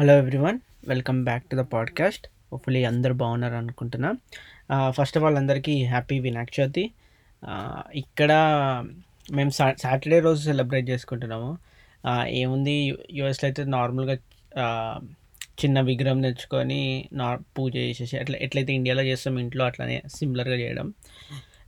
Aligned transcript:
Hello 0.00 0.18
everyone 0.18 0.58
welcome 0.88 1.24
back 1.24 1.44
to 1.44 1.56
the 1.56 1.58
podcast 1.58 2.26
hopefully 2.52 2.84
అందరు 2.84 3.12
బాగున్నారు 3.12 3.54
అనుకుంటున్నా. 3.54 4.14
ఫస్ట్ 4.90 5.18
ఆఫ్ 5.18 5.24
ఆల్ 5.24 5.36
అందరికీ 5.36 5.84
హ్యాపీ 5.84 6.18
వినాయక 6.18 6.60
చవితి 6.60 6.90
ఇక్కడ 7.94 8.32
మేము 9.32 9.50
సా 9.50 9.74
సాటర్డే 9.78 10.20
రోజు 10.20 10.40
సెలబ్రేట్ 10.42 10.90
చేసుకుంటున్నాము. 10.90 11.58
ఏముంది 12.26 12.98
యూఎస్లో 13.10 13.46
అయితే 13.46 13.64
నార్మల్గా 13.64 14.14
చిన్న 15.64 15.80
విగ్రహం 15.80 16.22
తెచ్చుకొని 16.22 17.08
నార్ 17.12 17.40
పూజ 17.58 17.76
చేసేసి 17.76 18.18
అట్లా 18.18 18.38
ఎట్లయితే 18.40 18.72
ఇండియాలో 18.72 19.02
చేస్తాం 19.02 19.38
ఇంట్లో 19.38 19.64
అట్లనే 19.64 20.02
సిమిలర్గా 20.06 20.54
చేయడం. 20.54 20.94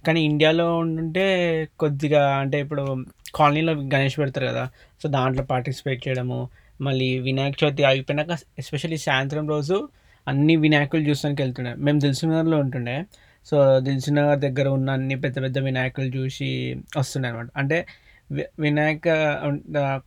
కానీ 0.06 0.22
ఇండియాలో 0.24 0.78
ఉంటే 0.78 1.68
కొద్దిగా 1.78 2.36
అంటే 2.36 2.60
ఇప్పుడు 2.60 2.96
కాలనీలో 3.34 3.72
గణేష్ 3.72 4.18
పెడతారు 4.18 4.46
కదా 4.46 4.70
సో 5.02 5.08
దాంట్లో 5.08 5.44
పార్టిసిపేట్ 5.44 6.08
చేయడము 6.08 6.48
మళ్ళీ 6.82 7.18
వినాయక 7.18 7.54
చవితి 7.64 7.84
అయిపోయినాక 7.84 8.38
ఎస్పెషల్లీ 8.58 8.96
సాయంత్రం 8.96 9.48
రోజు 9.48 9.88
అన్ని 10.29 10.57
వినాయకులు 10.57 11.02
చూసానికి 11.02 11.43
వెళ్తుండే. 11.43 11.74
మేము 11.74 12.00
దిల్సునగర్లో 12.00 12.58
ఉంటుండే. 12.58 13.04
సో 13.46 13.80
దిల్సునగర్ 13.80 14.38
దగ్గర 14.38 14.68
ఉన్న 14.68 14.90
అన్ని 14.90 15.21
పెద్ద 15.21 15.43
పెద్ద 15.43 15.58
వినాయకులు 15.58 16.07
చూసి 16.07 16.76
వస్తుండే 16.96 17.29
అనమాట 17.29 17.48
అంటే 17.57 17.86
వి- 18.32 18.50
వినాయక 18.58 19.08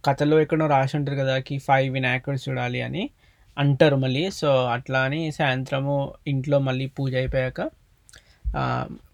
కథలో 0.05 0.41
ఎక్కడో 0.41 0.67
రాసి 0.67 0.97
ఉంటారు 0.97 1.17
కదా 1.17 1.39
కి 1.39 1.57
ఫైవ్ 1.57 1.93
వినాయకుడు 1.93 2.49
చూడాలి 2.49 2.81
అని 2.81 3.09
అంటారు 3.57 3.95
మళ్ళీ. 3.95 4.31
సో 4.31 4.65
అట్లా 4.65 4.99
అని 4.99 5.31
సాయంత్రము 5.31 6.13
ఇంట్లో 6.27 6.59
మళ్ళీ 6.59 6.85
పూజ 6.85 7.15
అయిపోయాక 7.15 7.61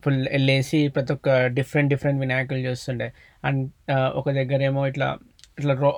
ఫుల్ 0.06 0.28
వెళ్ళేసి 0.28 0.88
ప్రతి 0.88 1.14
ఒక్క 1.14 1.48
డిఫరెంట్ 1.48 1.90
డిఫరెంట్ 1.90 2.20
వినాయకులు 2.20 2.60
చూస్తుండే. 2.60 3.12
అండ్ 3.46 3.70
ఒక 4.16 4.32
దగ్గర 4.32 4.62
ఏమో 4.62 4.88
ఇట్లా 4.88 5.18
ఇట్లా 5.58 5.74
రో 5.74 5.92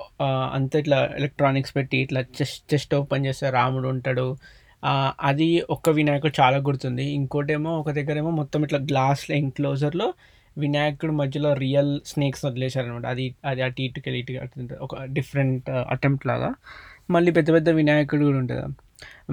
అంతా 0.56 0.78
ఇట్లా 0.78 0.98
ఎలక్ట్రానిక్స్ 1.18 1.76
పెట్టి 1.76 1.98
ఇట్లా 1.98 2.20
చెస్ట్ 2.20 2.74
చెస్ట్ 2.74 2.94
ఓపెన్ 2.94 3.26
చేస్తే 3.26 3.50
రాముడు 3.50 3.88
ఉంటాడు. 3.88 4.26
అది 5.22 5.48
ఒక్క 5.70 5.90
వినాయకుడు 5.90 6.34
చాలా 6.40 6.56
గుర్తుంది. 6.56 7.04
ఇంకోటేమో 7.18 7.70
ఒక 7.80 7.90
దగ్గరేమో 7.90 8.30
మొత్తం 8.30 8.62
ఇట్లా 8.64 8.78
గ్లాస్ 8.78 9.30
ఎంక్లోజర్లో 9.30 10.08
వినాయకుడు 10.58 11.12
మధ్యలో 11.12 11.50
రియల్ 11.54 11.92
స్నేక్స్ 12.06 12.44
వదిలేశారనమాట 12.44 13.06
అది 13.06 13.24
అది 13.44 13.62
అటు 13.62 13.80
ఇటుకి 13.82 14.06
వెళ్ళి 14.10 14.38
అటు 14.38 14.60
ఇటు 14.62 14.74
ఒక 14.74 15.02
డిఫరెంట్ 15.16 15.70
అటెంప్ట్ 15.70 16.26
లాగా. 16.26 16.50
మళ్ళీ 17.10 17.30
పెద్ద 17.32 17.48
పెద్ద 17.52 17.68
వినాయకుడు 17.70 18.24
కూడా 18.24 18.38
ఉంటుంది? 18.38 18.66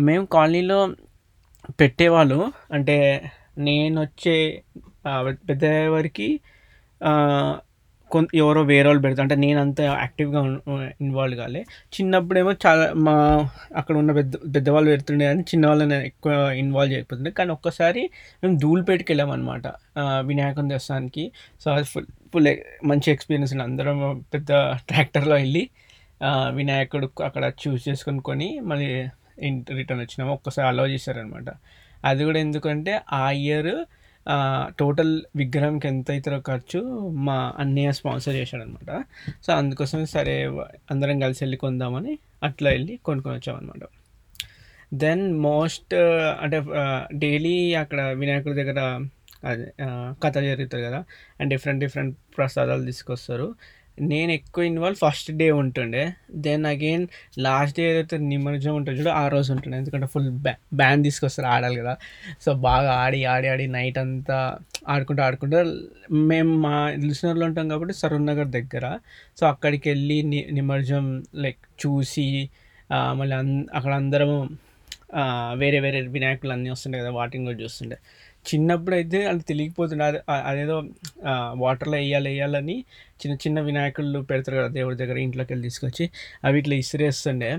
మేము 0.01 0.25
కాలనీలో 0.25 0.79
పెట్టేవాళ్ళు. 1.79 2.39
అంటే 2.71 2.97
నేను 3.57 4.01
వచ్చే 4.01 4.35
పెద్ద 5.49 5.65
వరకు 5.95 6.27
కొంత 8.15 8.29
ఎవరో 8.41 8.61
వేరే 8.71 8.85
వాళ్ళు 8.89 9.01
పెడతారు 9.05 9.25
అంటే 9.25 9.37
నేను 9.43 9.59
అంత 9.65 9.79
యాక్టివ్గా 10.01 10.41
ఇన్వాల్వ్ 11.03 11.37
కాలే. 11.41 11.61
చిన్నప్పుడేమో 11.95 12.51
చాలా 12.65 12.85
మా 13.07 13.15
అక్కడ 13.79 13.95
ఉన్న 14.01 14.11
పెద్ద 14.19 14.33
పెద్దవాళ్ళు 14.55 14.89
పెడుతుండే 14.93 15.25
కానీ 15.31 15.43
చిన్నవాళ్ళని 15.51 15.97
ఎక్కువ 16.11 16.33
ఇన్వాల్వ్ 16.63 16.93
చేయకపోతుండే. 16.95 17.31
కానీ 17.39 17.51
ఒక్కసారి 17.57 18.03
మేము 18.43 18.55
ధూల్పేటకి 18.63 19.09
వెళ్ళామన్నమాట 19.13 19.39
అనమాట 19.41 19.67
వినాయకుని 20.29 20.69
దేవస్థానానికి. 20.73 21.23
సో 21.63 21.67
అది 21.75 21.87
ఫుల్ 21.93 22.07
ఫుల్ 22.33 22.49
మంచి 22.91 23.07
ఎక్స్పీరియన్స్ 23.13 23.53
అందరం 23.67 23.97
పెద్ద 24.33 24.51
ట్రాక్టర్లో 24.89 25.35
వెళ్ళి 25.41 25.63
వినాయకుడు 26.59 27.07
అక్కడ 27.27 27.45
చూస్ 27.61 27.81
చేసుకుని 27.87 28.21
కొని 28.29 28.49
మళ్ళీ 28.71 28.89
రిటర్న్ 29.79 30.01
వచ్చినాము. 30.05 30.31
ఒక్కసారి 30.37 30.67
అలౌ 30.71 30.85
చేశారనమాట 30.93 31.49
అది 32.09 32.21
కూడా 32.27 32.39
ఎందుకంటే 32.45 32.93
ఆ 33.13 33.23
ఇయర్ 33.45 33.73
టోటల్ 34.79 35.13
విగ్రహంకి 35.35 35.87
ఎంత 35.87 36.11
అవుతారో 36.11 36.39
ఖర్చు 36.39 36.81
మా 37.27 37.53
అన్నయ్య 37.59 37.91
స్పాన్సర్ 37.91 38.35
చేశాడనమాట. 38.35 38.91
సో 39.45 39.53
అందుకోసం 39.53 40.05
సరే 40.05 40.35
అందరం 40.91 41.19
కలిసి 41.19 41.43
వెళ్ళి 41.43 41.57
కొందామని 41.57 42.13
అట్లా 42.43 42.69
వెళ్ళి 42.71 42.95
కొనుక్కొని 43.05 43.35
వచ్చామన్నమాట 43.35 43.83
దెన్ 44.93 45.25
మోస్ట్ 45.39 45.93
అంటే 46.41 46.59
డైలీ 47.13 47.73
అక్కడ 47.75 48.01
వినాయకుడి 48.01 48.55
దగ్గర 48.55 48.79
కథ 50.23 50.35
జరుగుతుంది 50.37 50.83
కదా 50.87 50.99
అండ్ 51.39 51.49
డిఫరెంట్ 51.53 51.79
డిఫరెంట్ 51.79 52.17
ప్రసాదాలు 52.37 52.83
తీసుకొస్తారు. 52.85 53.47
నేను 53.97 54.31
ఎక్కువ 54.37 54.63
ఇన్వాల్వ్ 54.69 54.99
ఫస్ట్ 55.03 55.29
డే 55.39 55.47
ఉంటుండే. 55.61 56.03
దెన్ 56.45 56.63
అగైన్ 56.71 57.03
లాస్ట్ 57.45 57.75
డే 57.79 57.83
ఏదైతే 57.91 58.17
నిమజ్జనం 58.31 58.75
ఉంటుంది 58.79 58.97
చూడు 58.99 59.11
ఆ 59.21 59.23
రోజు 59.33 59.49
ఉంటుండే. 59.55 59.77
ఎందుకంటే 59.81 60.07
ఫుల్ 60.13 60.29
బ్యా 60.45 60.53
బ్యాండ్ 60.81 61.03
తీసుకొస్తారు 61.07 61.49
ఆడాలి 61.55 61.77
కదా. 61.81 61.93
సో 62.45 62.49
బాగా 62.67 62.91
ఆడి 63.03 63.19
ఆడి 63.33 63.49
ఆడి 63.53 63.67
నైట్ 63.77 63.99
అంతా 64.03 64.37
ఆడుకుంటూ 64.93 65.23
ఆడుకుంటూ 65.27 65.59
మేము 66.31 66.53
మా 66.65 66.75
లిసనర్లో 67.09 67.45
ఉంటాం 67.49 67.67
కాబట్టి 67.73 67.95
సరూర్ 68.01 68.25
నగర్ 68.31 68.49
దగ్గర. 68.57 68.85
సో 69.39 69.45
అక్కడికి 69.53 69.87
వెళ్ళి 69.93 70.17
ని 70.31 70.41
నిమజ్జనం 70.59 71.07
లైక్ 71.45 71.61
చూసి 71.85 72.27
మళ్ళీ 73.19 73.35
అన్ 73.41 73.53
అక్కడ 73.77 73.93
అందరము 74.01 74.37
వేరే 75.61 75.77
వేరే 75.85 75.99
వినాయకులు 76.15 76.51
అన్నీ 76.55 76.69
వస్తుండే 76.73 76.97
కదా 77.01 77.11
వాటిని 77.17 77.43
కూడా 77.47 77.59
చూస్తుండే. 77.63 77.97
చిన్నప్పుడు 78.45 78.95
అయితే 78.95 79.19
అది 79.31 79.43
తెలియకపోతుండే. 79.43 80.05
అది 80.05 80.19
అదేదో 80.51 80.77
వాటర్లో 81.63 81.97
వేయాలి 81.97 82.29
వేయాలని 82.29 82.77
చిన్న 83.21 83.33
చిన్న 83.43 83.59
వినాయకులు 83.59 84.21
పెడతారు 84.31 84.57
కదా 84.57 84.69
దేవుడి 84.77 84.97
దగ్గర 85.01 85.17
ఇంట్లోకి 85.25 85.51
వెళ్ళి 85.53 85.65
తీసుకొచ్చి 85.67 86.05
అవి 86.45 86.59
ఇట్లా 86.59 86.75
ఇసిరేస్తుండే. 86.75 87.51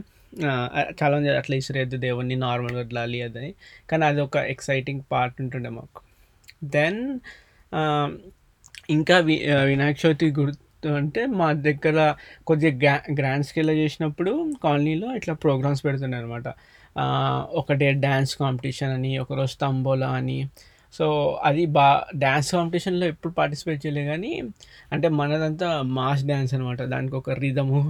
చాలామంది 1.01 1.29
చాలా 1.29 1.39
అట్లా 1.41 1.57
ఇసిరేద్దు 1.57 1.97
దేవుడిని 2.07 2.37
నార్మల్గా 2.37 2.81
వదలాలి 2.81 3.19
అదని 3.23 3.51
కానీ 3.91 4.05
అది 4.05 4.21
ఒక 4.21 4.37
ఎక్సైటింగ్ 4.55 5.03
పార్ట్ 5.13 5.39
ఉంటుండే 5.41 5.71
మాకు. 5.71 6.01
దెన్ 6.77 7.01
ఇంకా 8.91 9.17
వి 9.19 9.35
వినాయక 9.65 9.97
చవితి 10.05 10.27
గుర్తు 10.31 10.89
అంటే 10.97 11.23
మా 11.41 11.49
దగ్గర 11.67 11.99
కొద్దిగా 12.47 12.73
గ్రా 12.79 12.95
గ్రాండ్ 13.19 13.47
స్కేల్లో 13.47 13.73
చేసినప్పుడు 13.73 14.33
కాలనీలో 14.65 15.09
ఇట్లా 15.17 15.35
ప్రోగ్రామ్స్ 15.35 15.83
పెడుతుండే 15.85 16.17
అనమాట 16.17 16.49
ఒక 17.55 17.73
డే 17.73 17.89
డ్యాన్స్ 18.07 18.33
కాంపిటీషన్ 18.37 18.93
అని 18.93 19.13
ఒకరోజు 19.19 19.55
తంబోలా 19.61 20.11
అని 20.13 20.39
సో 20.93 21.05
అది 21.49 21.63
బా 21.77 21.87
డ్యాన్స్ 22.17 22.49
కాంపిటీషన్లో 22.53 23.07
ఎప్పుడు 23.07 23.33
పార్టిసిపేట్ 23.33 23.81
చేయలేదు 23.87 24.09
కానీ 24.13 24.33
అంటే 24.93 25.09
మనదంతా 25.21 25.69
మాస్ 25.99 26.25
డ్యాన్స్ 26.31 26.55
అనమాట. 26.55 26.81
దానికి 26.95 27.17
ఒక 27.21 27.31
రిధము 27.45 27.81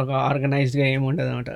ఒక 0.00 0.10
ఆర్గనైజ్డ్గా 0.28 0.86
ఏమి 0.94 1.04
ఉండదు 1.10 1.30
అనమాట 1.32 1.50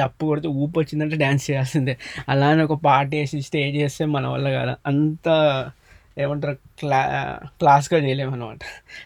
డప్పు 0.00 0.24
కొడితే 0.26 0.48
ఊపు 0.62 0.76
వచ్చిందంటే 0.80 1.16
డ్యాన్స్ 1.16 1.44
చేయాల్సిందే. 1.50 1.94
అలానే 2.28 2.62
ఒక 2.68 2.76
పార్టీ 2.84 3.14
వేసి 3.20 3.38
స్టేజ్ 3.48 3.74
చేస్తే 3.76 4.04
మన 4.14 4.26
వల్ల 4.34 4.48
కాదు. 4.58 4.74
అంత 4.90 5.28
ఏమంటారు 6.22 6.56
క్లా 6.80 7.00
క్లాస్గా 7.60 7.98
చేయలేము 8.04 8.32
అనమాట 8.36 8.58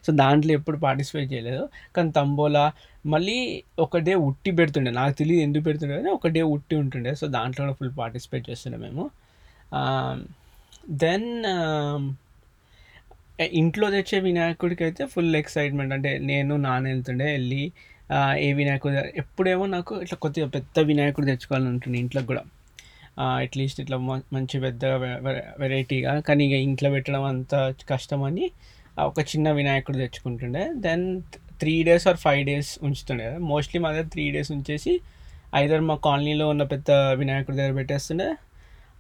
సో 0.07 0.11
దాంట్లో 0.23 0.53
ఎప్పుడు 0.59 0.79
పార్టిసిపేట్ 0.87 1.29
చేయలేదు. 1.33 1.63
కానీ 1.97 2.11
తంబోలా 2.19 2.65
మళ్ళీ 3.07 3.37
ఒక 3.79 3.99
డే 4.07 4.15
ఉట్టి 4.29 4.51
పెడుతుండే. 4.61 4.91
నాకు 5.01 5.15
తెలియదు 5.21 5.43
ఎందుకు 5.49 5.65
పెడుతుండే 5.65 5.95
కానీ 5.97 6.11
ఒక 6.19 6.29
డే 6.37 6.43
ఉట్టి 6.57 6.77
ఉంటుండే. 6.77 7.13
సో 7.21 7.27
దాంట్లో 7.37 7.61
కూడా 7.65 7.77
ఫుల్ 7.81 7.93
పార్టిసిపేట్ 7.99 8.45
చేస్తుండే 8.51 8.79
మేము. 8.87 9.05
Um, 9.73 10.19
దెన్ 10.99 11.29
um, 11.47 12.03
ఇంట్లో 13.57 13.87
తెచ్చే 13.91 14.19
వినాయకుడికి 14.27 14.83
అయితే 14.85 15.03
ఫుల్ 15.13 15.37
ఎక్సైట్మెంట్ 15.41 15.93
అంటే 15.97 16.11
నేను 16.29 16.53
నాన్న 16.57 16.85
వెళ్తుండే 16.93 17.27
వెళ్ళి 17.33 17.65
ఏ 18.41 18.47
వినాయకుడు 18.59 19.03
ఎప్పుడేమో 19.23 19.65
నాకు 19.75 19.95
ఇట్లా 20.05 20.17
కొద్దిగా 20.25 20.47
పెద్ద 20.55 20.85
వినాయకుడు 20.91 21.27
తెచ్చుకోవాలని 21.31 21.69
ఉంటుంది 21.73 21.99
ఇంట్లో 22.03 22.23
కూడా. 22.31 22.43
అట్లీస్ట్ 23.43 23.79
ఇట్లా 23.83 23.99
మంచి 24.37 24.57
పెద్ద 24.67 24.85
వెరైటీగా 25.63 26.13
కానీ 26.29 26.45
ఇక 26.49 26.57
ఇంట్లో 26.69 26.91
పెట్టడం 26.97 27.25
అంత 27.33 27.55
కష్టమని 27.93 28.47
ఒక 29.07 29.21
చిన్న 29.33 29.51
వినాయకుడు 29.61 29.99
తెచ్చుకుంటుండే. 30.05 30.65
Then 30.87 31.05
three 31.61 31.77
days 31.89 32.07
or 32.13 32.21
five 32.25 32.43
days 32.51 32.73
ఉంచుతుండే 32.89 33.29
mostly 33.53 33.81
మా 33.85 33.91
దగ్గర 33.93 34.09
త్రీ 34.17 34.27
డేస్ 34.37 34.53
ఉంచేసి 34.57 34.95
ఐదర్ 35.63 35.85
మా 35.91 35.97
కాలనీలో 36.07 36.47
ఉన్న 36.55 36.65
పెద్ద 36.75 36.91
వినాయకుడి 37.21 37.59
దగ్గర 37.61 37.75
పెట్టేస్తుండే 37.81 38.29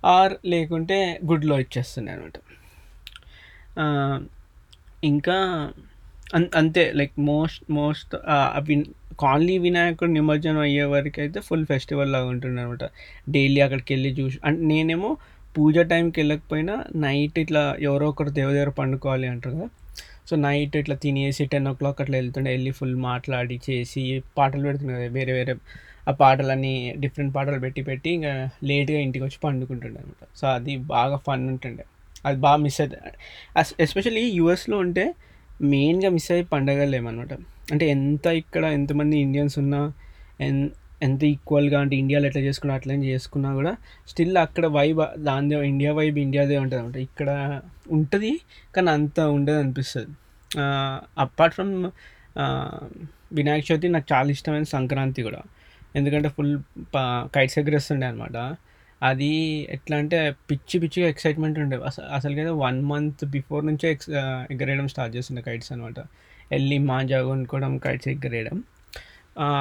ఆర్ 0.04 0.34
లేకుంటే 0.46 0.98
గుడ్లో 1.30 1.56
ఇచ్చేస్తుండే 1.64 2.12
అనమాట. 2.12 2.36
ఇంకా 5.04 5.36
అన్ 6.36 6.46
అంతే 6.60 6.82
లైక్ 6.98 7.14
మోస్ట్ 7.30 7.64
మోస్ట్ 7.70 8.14
విన్ 8.68 8.84
కాలనీ 9.20 9.58
వినాయకుడు 9.58 10.10
నిమజ్జనం 10.10 10.60
అయ్యే 10.60 10.84
వరకు 10.94 11.18
అయితే 11.20 11.40
ఫుల్ 11.40 11.66
ఫెస్టివల్ 11.66 12.10
లాగా 12.14 12.28
ఉంటుంది 12.34 12.60
అనమాట. 12.60 12.84
డైలీ 13.34 13.60
అక్కడికి 13.66 13.90
వెళ్ళి 13.94 14.10
చూసి 14.20 14.38
అంటే 14.44 14.62
నేనేమో 14.72 15.10
పూజ 15.56 15.78
టైంకి 15.92 16.20
వెళ్ళకపోయినా 16.20 16.74
నైట్ 16.96 17.38
ఇట్లా 17.38 17.76
ఎవరో 17.80 18.06
ఒకరు 18.08 18.30
దేవ 18.30 18.70
పండుకోవాలి 18.80 19.26
అంటారు 19.26 19.56
కదా. 19.56 19.68
సో 20.28 20.36
నైట్ 20.36 20.74
ఇట్లా 20.76 20.96
తినేసి 21.04 21.44
టెన్ 21.52 21.68
ఓ 21.68 21.72
క్లాక్ 21.72 22.00
అట్లా 22.02 22.16
వెళ్తుండే 22.16 22.50
వెళ్ళి 22.50 22.70
ఫుల్ 22.70 22.96
మాట్లాడి 23.10 23.60
చేసి 23.70 24.22
పాటలు 24.38 24.62
పెడుతుండే 24.62 24.94
కదా 24.94 25.08
వేరే 25.18 25.32
వేరే 25.32 25.54
ఆ 26.08 26.12
పాటలన్నీ 26.20 26.72
డిఫరెంట్ 26.98 27.32
పాటలు 27.36 27.60
పెట్టి 27.60 27.82
పెట్టి 27.82 28.10
ఇంకా 28.10 28.32
లేట్గా 28.70 28.98
ఇంటికి 29.06 29.24
వచ్చి 29.24 29.38
పండుకుంటుండే 29.44 29.98
అనమాట 30.00 30.24
సో 30.40 30.46
అది 30.56 30.72
బాగా 30.94 31.16
ఫన్ 31.26 31.44
ఉంటుండే. 31.52 31.84
అది 32.26 32.38
బాగా 32.46 32.58
మిస్ 32.64 32.78
అవుతుంది 32.80 33.12
ఎస్పెషల్లీ 33.84 34.24
యూఎస్లో 34.38 34.76
ఉంటే 34.78 35.04
మెయిన్గా 35.72 36.08
మిస్ 36.10 36.28
అయ్యే 36.32 36.44
పండగలు 36.52 36.96
ఏమన్నమాట 36.96 37.32
అంటే 37.72 37.84
ఎంత 37.88 38.26
ఇక్కడ 38.42 38.64
ఎంతమంది 38.78 39.16
ఇండియన్స్ 39.18 39.56
ఉన్నా 39.58 39.80
ఎన్ 40.46 40.60
ఎంత 41.02 41.22
ఈక్వల్గా 41.24 41.78
అంటే 41.80 41.94
ఇండియాలో 41.96 42.26
ఎట్లా 42.26 42.42
చేసుకున్నా 42.42 42.74
అట్లా 42.74 42.94
చేసుకున్నా 43.10 43.48
కూడా 43.54 43.72
స్టిల్ 44.08 44.36
అక్కడ 44.36 44.66
వైబ్ 44.76 45.00
దాని 45.18 45.56
ఇండియా 45.68 45.90
వైబ్ 45.92 46.18
ఇండియాదే 46.18 46.56
ఉంటుంది 46.58 46.80
అనమాట 46.82 46.98
ఇక్కడ 47.08 47.28
ఉంటుంది 47.90 48.30
కానీ 48.76 48.90
అంత 48.90 49.18
ఉండదు 49.36 49.58
అనిపిస్తుంది. 49.58 50.12
అపార్ట్ 51.18 51.54
ఫ్రమ్ 51.54 51.74
వినాయక 53.38 53.64
చవితి 53.72 53.86
నాకు 53.88 54.08
చాలా 54.12 54.30
ఇష్టమైన 54.36 54.66
సంక్రాంతి 54.76 55.20
కూడా. 55.22 55.40
ఎందుకంటే 55.94 56.28
ఫుల్ 56.28 56.54
కైట్స్ 57.34 57.58
ఎగరేస్తుండే 57.58 58.06
అనమాట 58.06 58.36
అది 59.02 59.32
ఎట్లా 59.70 59.96
అంటే 59.96 60.18
పిచ్చి 60.50 60.76
పిచ్చిగా 60.80 61.08
ఎక్సైట్మెంట్ 61.08 61.58
ఉండే. 61.58 61.76
అసలు 61.76 62.06
అసలుకైతే 62.06 62.50
వన్ 62.50 62.78
మంత్ 62.82 63.24
బిఫోర్ 63.24 63.66
నుంచే 63.66 63.90
ఎక్స్ 63.90 64.10
ఎగరేయడం 64.50 64.88
స్టార్ట్ 64.88 65.16
చేస్తుండే 65.16 65.42
కైట్స్ 65.42 65.72
అనమాట 65.72 65.98
వెళ్ళి 66.50 66.78
మాంజా 66.78 67.22
కొనుక్కోవడం 67.22 67.78
కైట్స్ 67.78 68.08
ఎగరేయడం. 68.08 68.58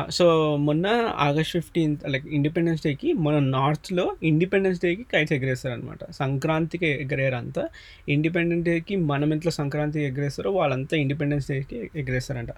సో 0.09 0.25
మొన్న 0.57 0.87
ఆగస్ట్ 1.17 1.51
ఫిఫ్టీన్త్ 1.51 2.09
లైక్ 2.09 2.27
ఇండిపెండెన్స్ 2.27 2.83
డేకి 2.83 3.13
మన 3.13 3.39
నార్త్లో 3.39 4.05
ఇండిపెండెన్స్ 4.23 4.79
డేకి 4.81 5.03
కైట్స్ 5.03 5.33
ఎగరేస్తారనమాట 5.33 5.99
సంక్రాంతికి 6.11 6.87
ఎగరేయరు 6.87 7.35
అంతా 7.35 7.63
ఇండిపెండెన్స్ 8.09 8.65
డేకి 8.65 8.95
మనం 8.95 9.33
ఇంట్లో 9.33 9.51
సంక్రాంతికి 9.51 10.05
ఎగరేస్తారో 10.05 10.51
వాళ్ళంతా 10.51 10.97
ఇండిపెండెన్స్ 10.97 11.47
డేకి 11.51 11.91
ఎగరేస్తారంట. 11.95 12.49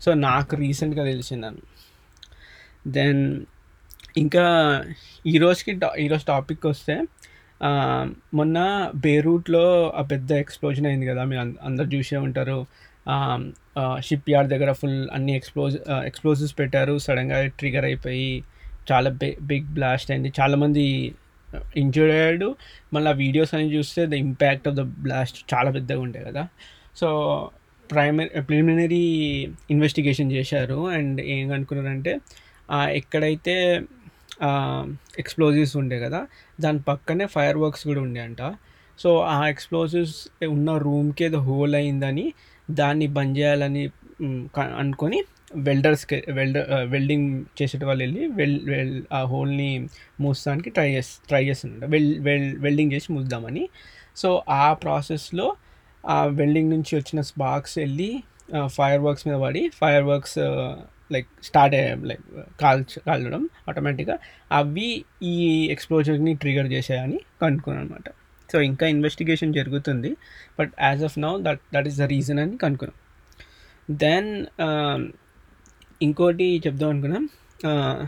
సో 0.00 0.14
నాకు 0.14 0.56
రీసెంట్గా 0.56 1.04
తెలిసిందను 1.04 1.60
దెన్ 2.88 3.40
ఇంకా 4.16 4.84
ఈరోజుకి 5.26 5.72
టా 5.72 5.92
ఈరోజు 5.98 6.24
టాపిక్ 6.26 6.66
వస్తే 6.66 7.04
మొన్న 8.34 8.90
బేరూట్లో 8.94 9.90
ఆ 9.96 10.02
పెద్ద 10.02 10.32
ఎక్స్ప్లోజన్ 10.32 10.86
అయింది 10.86 11.06
కదా 11.06 11.24
మీరు 11.24 11.40
అంద- 11.40 11.64
అందరు 11.64 11.86
చూసే 11.86 12.16
ఉంటారు. 12.16 12.66
షిప్ 13.98 14.30
యార్డ్ 14.30 14.50
దగ్గర 14.50 14.72
ఫుల్ 14.72 15.08
అన్ని 15.12 15.36
ఎక్స్ప్లోజ్ 15.36 15.78
ఎక్స్ప్లోజివ్స్ 15.90 16.58
పెట్టారు. 16.58 16.98
సడన్గా 16.98 17.46
ట్రిగర్ 17.46 17.84
అయిపోయి 17.84 18.44
చాలా 18.92 19.10
బిగ్ 19.42 19.64
బ్లాస్ట్ 19.64 20.10
అయింది. 20.10 20.32
చాలామంది 20.40 21.14
ఇంజూర్డ్ 21.76 22.14
అయ్యాడు. 22.14 22.54
మళ్ళీ 22.94 23.10
ఆ 23.10 23.14
వీడియోస్ 23.14 23.54
అని 23.54 23.76
చూస్తే 23.76 24.06
the 24.06 24.14
impact 24.14 24.68
of 24.68 24.76
the 24.76 24.80
blast 24.80 25.54
చాలా 25.54 25.70
పెద్దగా 25.70 26.00
ఉంటాయి 26.00 26.24
కదా. 26.24 26.48
సో 26.96 27.50
ప్రైమరీ 27.90 28.40
ప్రిలిమినరీ 28.40 29.48
ఇన్వెస్టిగేషన్ 29.70 30.32
చేశారు. 30.32 30.88
అండ్ 30.88 31.20
ఏం 31.20 31.52
అనుకున్నారంటే 31.52 32.18
ఎక్కడైతే 32.70 33.54
ఎక్స్ప్లోజివ్స్ 35.18 35.76
ఉండే 35.76 36.00
కదా 36.00 36.26
దాని 36.60 36.80
పక్కనే 36.82 37.26
ఫైర్ 37.26 37.56
వర్క్స్ 37.56 37.84
కూడా 37.84 38.00
ఉండే 38.00 38.20
అంట. 38.20 38.42
సో 38.98 39.18
ఆ 39.18 39.48
ఎక్స్ప్లోజివ్స్ 39.48 40.28
ఉన్న 40.48 40.76
రూమ్కి 40.76 41.24
ఏదో 41.24 41.38
హోల్ 41.38 41.74
అయిందని 41.74 42.32
దాన్ని 42.70 43.06
బంద్ 43.06 43.38
చేయాలని 43.38 43.84
అనుకొని 44.78 45.18
వెల్డర్స్కి 45.54 46.22
వెల్డర్ 46.28 46.66
వెల్డింగ్ 46.90 47.44
చేసేట 47.62 47.84
వాళ్ళు 47.84 48.02
వెళ్ళి 48.04 48.26
వెల్ 48.26 48.60
వెల్ 48.70 49.02
ఆ 49.12 49.22
హోల్ని 49.22 49.88
మూసడానికి 50.20 50.70
ట్రై 50.70 50.88
చేసి 50.94 51.28
ట్రై 51.28 51.44
చేస్తుంట 51.44 51.84
వెల్ 51.84 52.20
వెల్ 52.20 52.58
వెల్డింగ్ 52.58 52.92
చేసి 52.92 53.12
మూద్దామని. 53.12 53.68
సో 54.16 54.42
ఆ 54.48 54.72
ప్రాసెస్లో 54.72 55.56
ఆ 56.06 56.24
వెల్డింగ్ 56.24 56.70
నుంచి 56.70 56.96
వచ్చిన 56.96 57.20
స్పార్క్స్ 57.20 57.78
వెళ్ళి 57.78 58.22
ఫైర్ 58.66 59.00
వర్క్స్ 59.00 59.28
మీద 59.28 59.36
పడి 59.36 59.68
fire 59.80 60.04
works 60.04 60.38
like 61.12 61.28
start 61.42 62.06
like 62.06 62.22
కాల్చ 62.60 62.98
కాల్చడం 63.06 63.48
ఆటోమేటిక్గా 63.68 64.18
అవి 64.52 65.04
ఈ 65.22 65.68
ఎక్స్ప్లోజర్ని 65.70 66.34
ట్రిగర్ 66.34 66.66
చేశాయని 66.66 67.20
కనుక్కున్నాను 67.42 67.86
అనమాట 67.86 68.12
సో 68.52 68.60
ఇంకా 68.60 68.86
ఇన్వెస్టిగేషన్ 68.86 69.54
జరుగుతుంది. 69.54 70.16
But 70.58 70.72
as 70.80 71.04
of 71.04 71.18
now 71.18 71.42
that 71.42 71.60
that 71.74 71.86
is 71.86 71.98
the 71.98 72.02
reason 72.02 72.38
అని 72.38 72.56
కనుక్కున్నాం. 72.56 72.98
దెన్ 73.98 74.46
um, 74.62 75.12
ఇంకోటి 76.02 76.62
చెప్దాం 76.66 76.90
అనుకున్నాం. 76.90 77.28
Uh, 77.66 78.06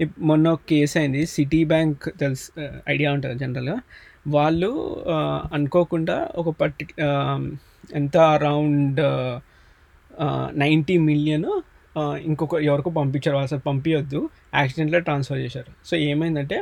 ఇప్- 0.00 0.14
మొన్న 0.18 0.48
ఒక 0.48 0.60
కేసు 0.68 0.98
అయింది. 0.98 1.26
సిటీ 1.26 1.64
బ్యాంక్ 1.64 2.18
తెలుసు 2.18 2.60
uh, 2.60 2.78
ఐడియా 2.88 3.12
ఉంటుంది 3.12 3.38
జనరల్గా 3.38 3.80
వాళ్ళు 4.28 4.96
uh, 5.00 5.54
అనుకోకుండా 5.54 6.28
ఒక 6.34 6.56
పర్టి 6.60 6.84
um, 6.84 7.56
ఎంత 7.94 8.16
అరౌండ్ 8.16 9.00
నైంటీ 10.58 10.98
మిలియన్ 10.98 11.60
ఇంకొక 12.30 12.54
ఎవరికో 12.68 12.90
పంపించారు 13.00 13.38
అసలు 13.46 13.62
పంపించొద్దు 13.68 14.20
యాక్సిడెంట్లో 14.54 15.00
ట్రాన్స్ఫర్ 15.06 15.40
చేశారు. 15.44 15.70
సో 15.88 15.94
ఏమైందంటే 16.10 16.58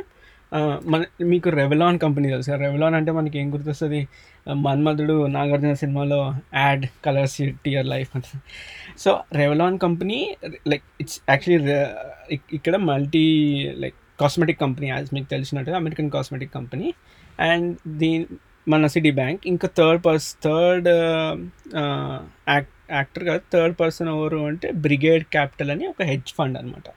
మన 0.91 0.99
మీకు 1.31 1.49
రెవలాన్ 1.59 1.97
కంపెనీ 2.03 2.27
తెలుసు 2.33 2.57
రెవలాన్ 2.65 2.95
అంటే 2.99 3.11
మనకి 3.17 3.37
ఏం 3.41 3.47
గుర్తొస్తుంది? 3.53 4.01
మన్మధుడు 4.65 5.15
నాగార్జున 5.35 5.73
సినిమాలో 5.81 6.19
యాడ్ 6.61 6.85
కలర్స్ 7.05 7.37
టియర్ 7.65 7.87
లైఫ్ 7.93 8.11
అంటే. 8.17 8.37
So 9.03 9.11
Revlon 9.41 9.77
company 9.85 10.19
like 10.71 10.85
it's 11.01 11.19
actually 11.31 11.77
ఇక్కడ 12.57 12.75
multi 12.91 13.25
like 13.83 13.97
cosmetic 14.21 14.59
company 14.65 14.87
as 14.93 15.09
మీకు 15.15 15.27
తెలిసినట్టుగా 15.35 15.75
అమెరికన్ 15.81 16.11
కాస్మెటిక్ 16.15 16.53
కంపెనీ. 16.57 16.87
అండ్ 17.49 17.69
దీని 18.01 18.25
మన 18.67 18.87
సిటీ 18.93 19.11
బ్యాంక్ 19.19 19.41
ఇంకా 19.51 19.67
థర్డ్ 19.79 20.01
పర్స్ 20.05 20.29
థర్డ్ 20.45 20.87
యాక్ట్ 22.53 22.73
యాక్టర్ 22.89 23.23
కాదు 23.23 23.41
థర్డ్ 23.53 23.75
పర్సన్ 23.79 24.09
ఎవరు 24.09 24.45
అంటే 24.45 24.71
బ్రిగేడ్ 24.71 25.23
క్యాపిటల్ 25.23 25.71
అని 25.71 25.87
ఒక 25.87 26.01
హెడ్జ్ 26.01 26.33
ఫండ్ 26.33 26.57
అనమాట 26.57 26.89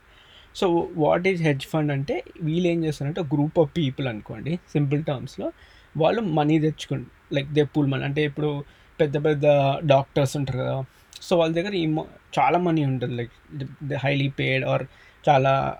so 0.54 0.66
what 0.96 1.28
is 1.28 1.42
hedge 1.42 1.66
fund 1.66 1.92
అంటే 1.92 2.22
వీళ్ళు 2.42 2.68
ఏం 2.68 2.84
చేస్తారంటే 2.84 3.20
గ్రూప్ 3.20 3.58
ఆఫ్ 3.58 3.70
పీపుల్ 3.76 4.08
అనుకోండి 4.08 4.58
సింపుల్ 4.72 5.04
టర్మ్స్లో. 5.04 5.52
వాళ్ళు 5.96 6.20
మనీ 6.20 6.60
తెచ్చుకోండి 6.60 7.34
లైక్ 7.34 7.48
దే 7.52 7.64
పూల్ 7.64 7.86
మనీ 7.86 8.04
అంటే 8.04 8.24
ఇప్పుడు 8.24 8.64
పెద్ద 9.00 9.24
పెద్ద 9.24 9.46
డాక్టర్స్ 9.84 10.36
ఉంటారు 10.36 10.58
కదా. 10.58 10.84
సో 11.22 11.36
వాళ్ళ 11.36 11.54
దగ్గర 11.54 11.74
ఈ 11.74 11.86
చాలా 12.38 12.58
మనీ 12.58 12.84
ఉంటుంది 12.84 13.14
లైక్ 13.16 13.32
హైలీ 14.04 14.28
పేడ్ 14.28 14.64
ఆర్ 14.64 14.84
చాలా 15.28 15.78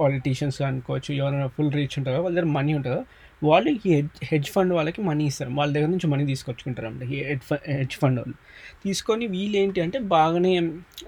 పాలిటీషియన్స్ 0.00 0.62
అనుకోవచ్చు 0.62 1.14
ఎవరైనా 1.14 1.46
ఫుల్ 1.46 1.72
రీచ్ 1.72 1.94
ఉంటారు 1.98 2.22
వాళ్ళ 2.22 2.34
దగ్గర 2.36 2.50
మనీ 2.50 2.74
ఉంటుంది 2.74 2.96
వాళ్ళు 3.42 3.70
ఈ 3.76 3.90
హెడ్ 3.94 4.10
హెడ్జ్ 4.30 4.48
ఫండ్ 4.54 4.72
వాళ్ళకి 4.78 5.00
మనీ 5.08 5.24
ఇస్తారు. 5.30 5.50
వాళ్ళ 5.58 5.70
దగ్గర 5.76 5.90
నుంచి 5.94 6.08
మనీ 6.12 6.24
తీసుకొచ్చుకుంటారు 6.32 6.86
అన్నమాట 6.88 7.08
ఈ 7.16 7.18
హెడ్ 7.28 7.44
హెడ్జ్ 7.78 7.96
ఫండ్ 8.02 8.18
వాళ్ళు. 8.20 8.36
తీసుకొని 8.84 9.26
వీళ్ళు 9.34 9.56
ఏంటి 9.62 9.80
అంటే 9.86 9.98
బాగానే 10.14 10.52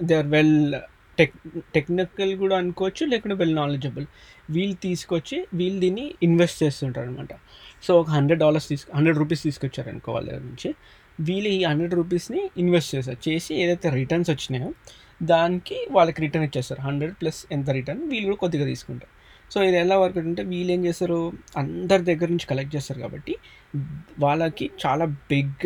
they 0.09 0.17
are 0.21 0.31
well 0.37 0.57
tech 1.19 1.35
technical 1.77 2.33
కూడా 2.43 2.57
అనుకోవచ్చు 2.63 3.03
లేకుంటే 3.13 3.37
వెల్ 3.43 3.57
నాలెడ్జబుల్. 3.61 4.07
వీళ్ళు 4.55 4.77
తీసుకొచ్చి 4.87 5.37
వీళ్ళు 5.61 5.79
దీన్ని 5.85 6.07
ఇన్వెస్ట్ 6.27 6.59
చేస్తుంటారు 6.65 7.07
అనమాట 7.09 7.33
సో 7.87 7.91
ఒక 8.01 8.09
హండ్రెడ్ 8.17 8.41
డాలర్స్ 8.45 8.69
తీసుకు 8.73 8.91
హండ్రెడ్ 8.97 9.19
రూపీస్ 9.23 9.43
తీసుకొచ్చారు 9.49 9.89
అనుకో 9.93 10.11
వాళ్ళ 10.17 10.27
దగ్గర 10.31 10.45
నుంచి. 10.51 10.71
వీళ్ళు 11.29 11.49
ఈ 11.57 11.59
హండ్రెడ్ 11.71 11.95
రూపీస్ని 12.01 12.43
ఇన్వెస్ట్ 12.63 12.91
చేస్తారు 12.95 13.21
చేసి 13.29 13.53
ఏదైతే 13.63 13.89
రిటర్న్స్ 14.01 14.31
వచ్చినాయో 14.35 14.69
దానికి 15.33 15.79
వాళ్ళకి 15.97 16.21
రిటర్న్ 16.25 16.45
ఇచ్చేస్తారు. 16.49 16.81
హండ్రెడ్ 16.89 17.15
ప్లస్ 17.21 17.41
ఎంత 17.57 17.71
రిటర్న్ 17.79 18.03
వీళ్ళు 18.13 18.27
కూడా 18.29 18.41
కొద్దిగా 18.45 18.67
తీసుకుంటారు. 18.73 19.13
సో 19.53 19.59
ఇది 19.69 19.79
ఎలా 19.85 19.97
వర్క్ 20.03 20.19
అంటే 20.23 20.43
వీళ్ళు 20.53 20.71
ఏం 20.77 20.83
చేస్తారు? 20.89 21.19
అందరి 21.63 22.03
దగ్గర 22.11 22.29
నుంచి 22.35 22.47
కలెక్ట్ 22.51 22.73
చేస్తారు 22.77 23.01
కాబట్టి 23.05 23.35
వాళ్ళకి 24.25 24.67
చాలా 24.85 25.05
బిగ్ 25.31 25.65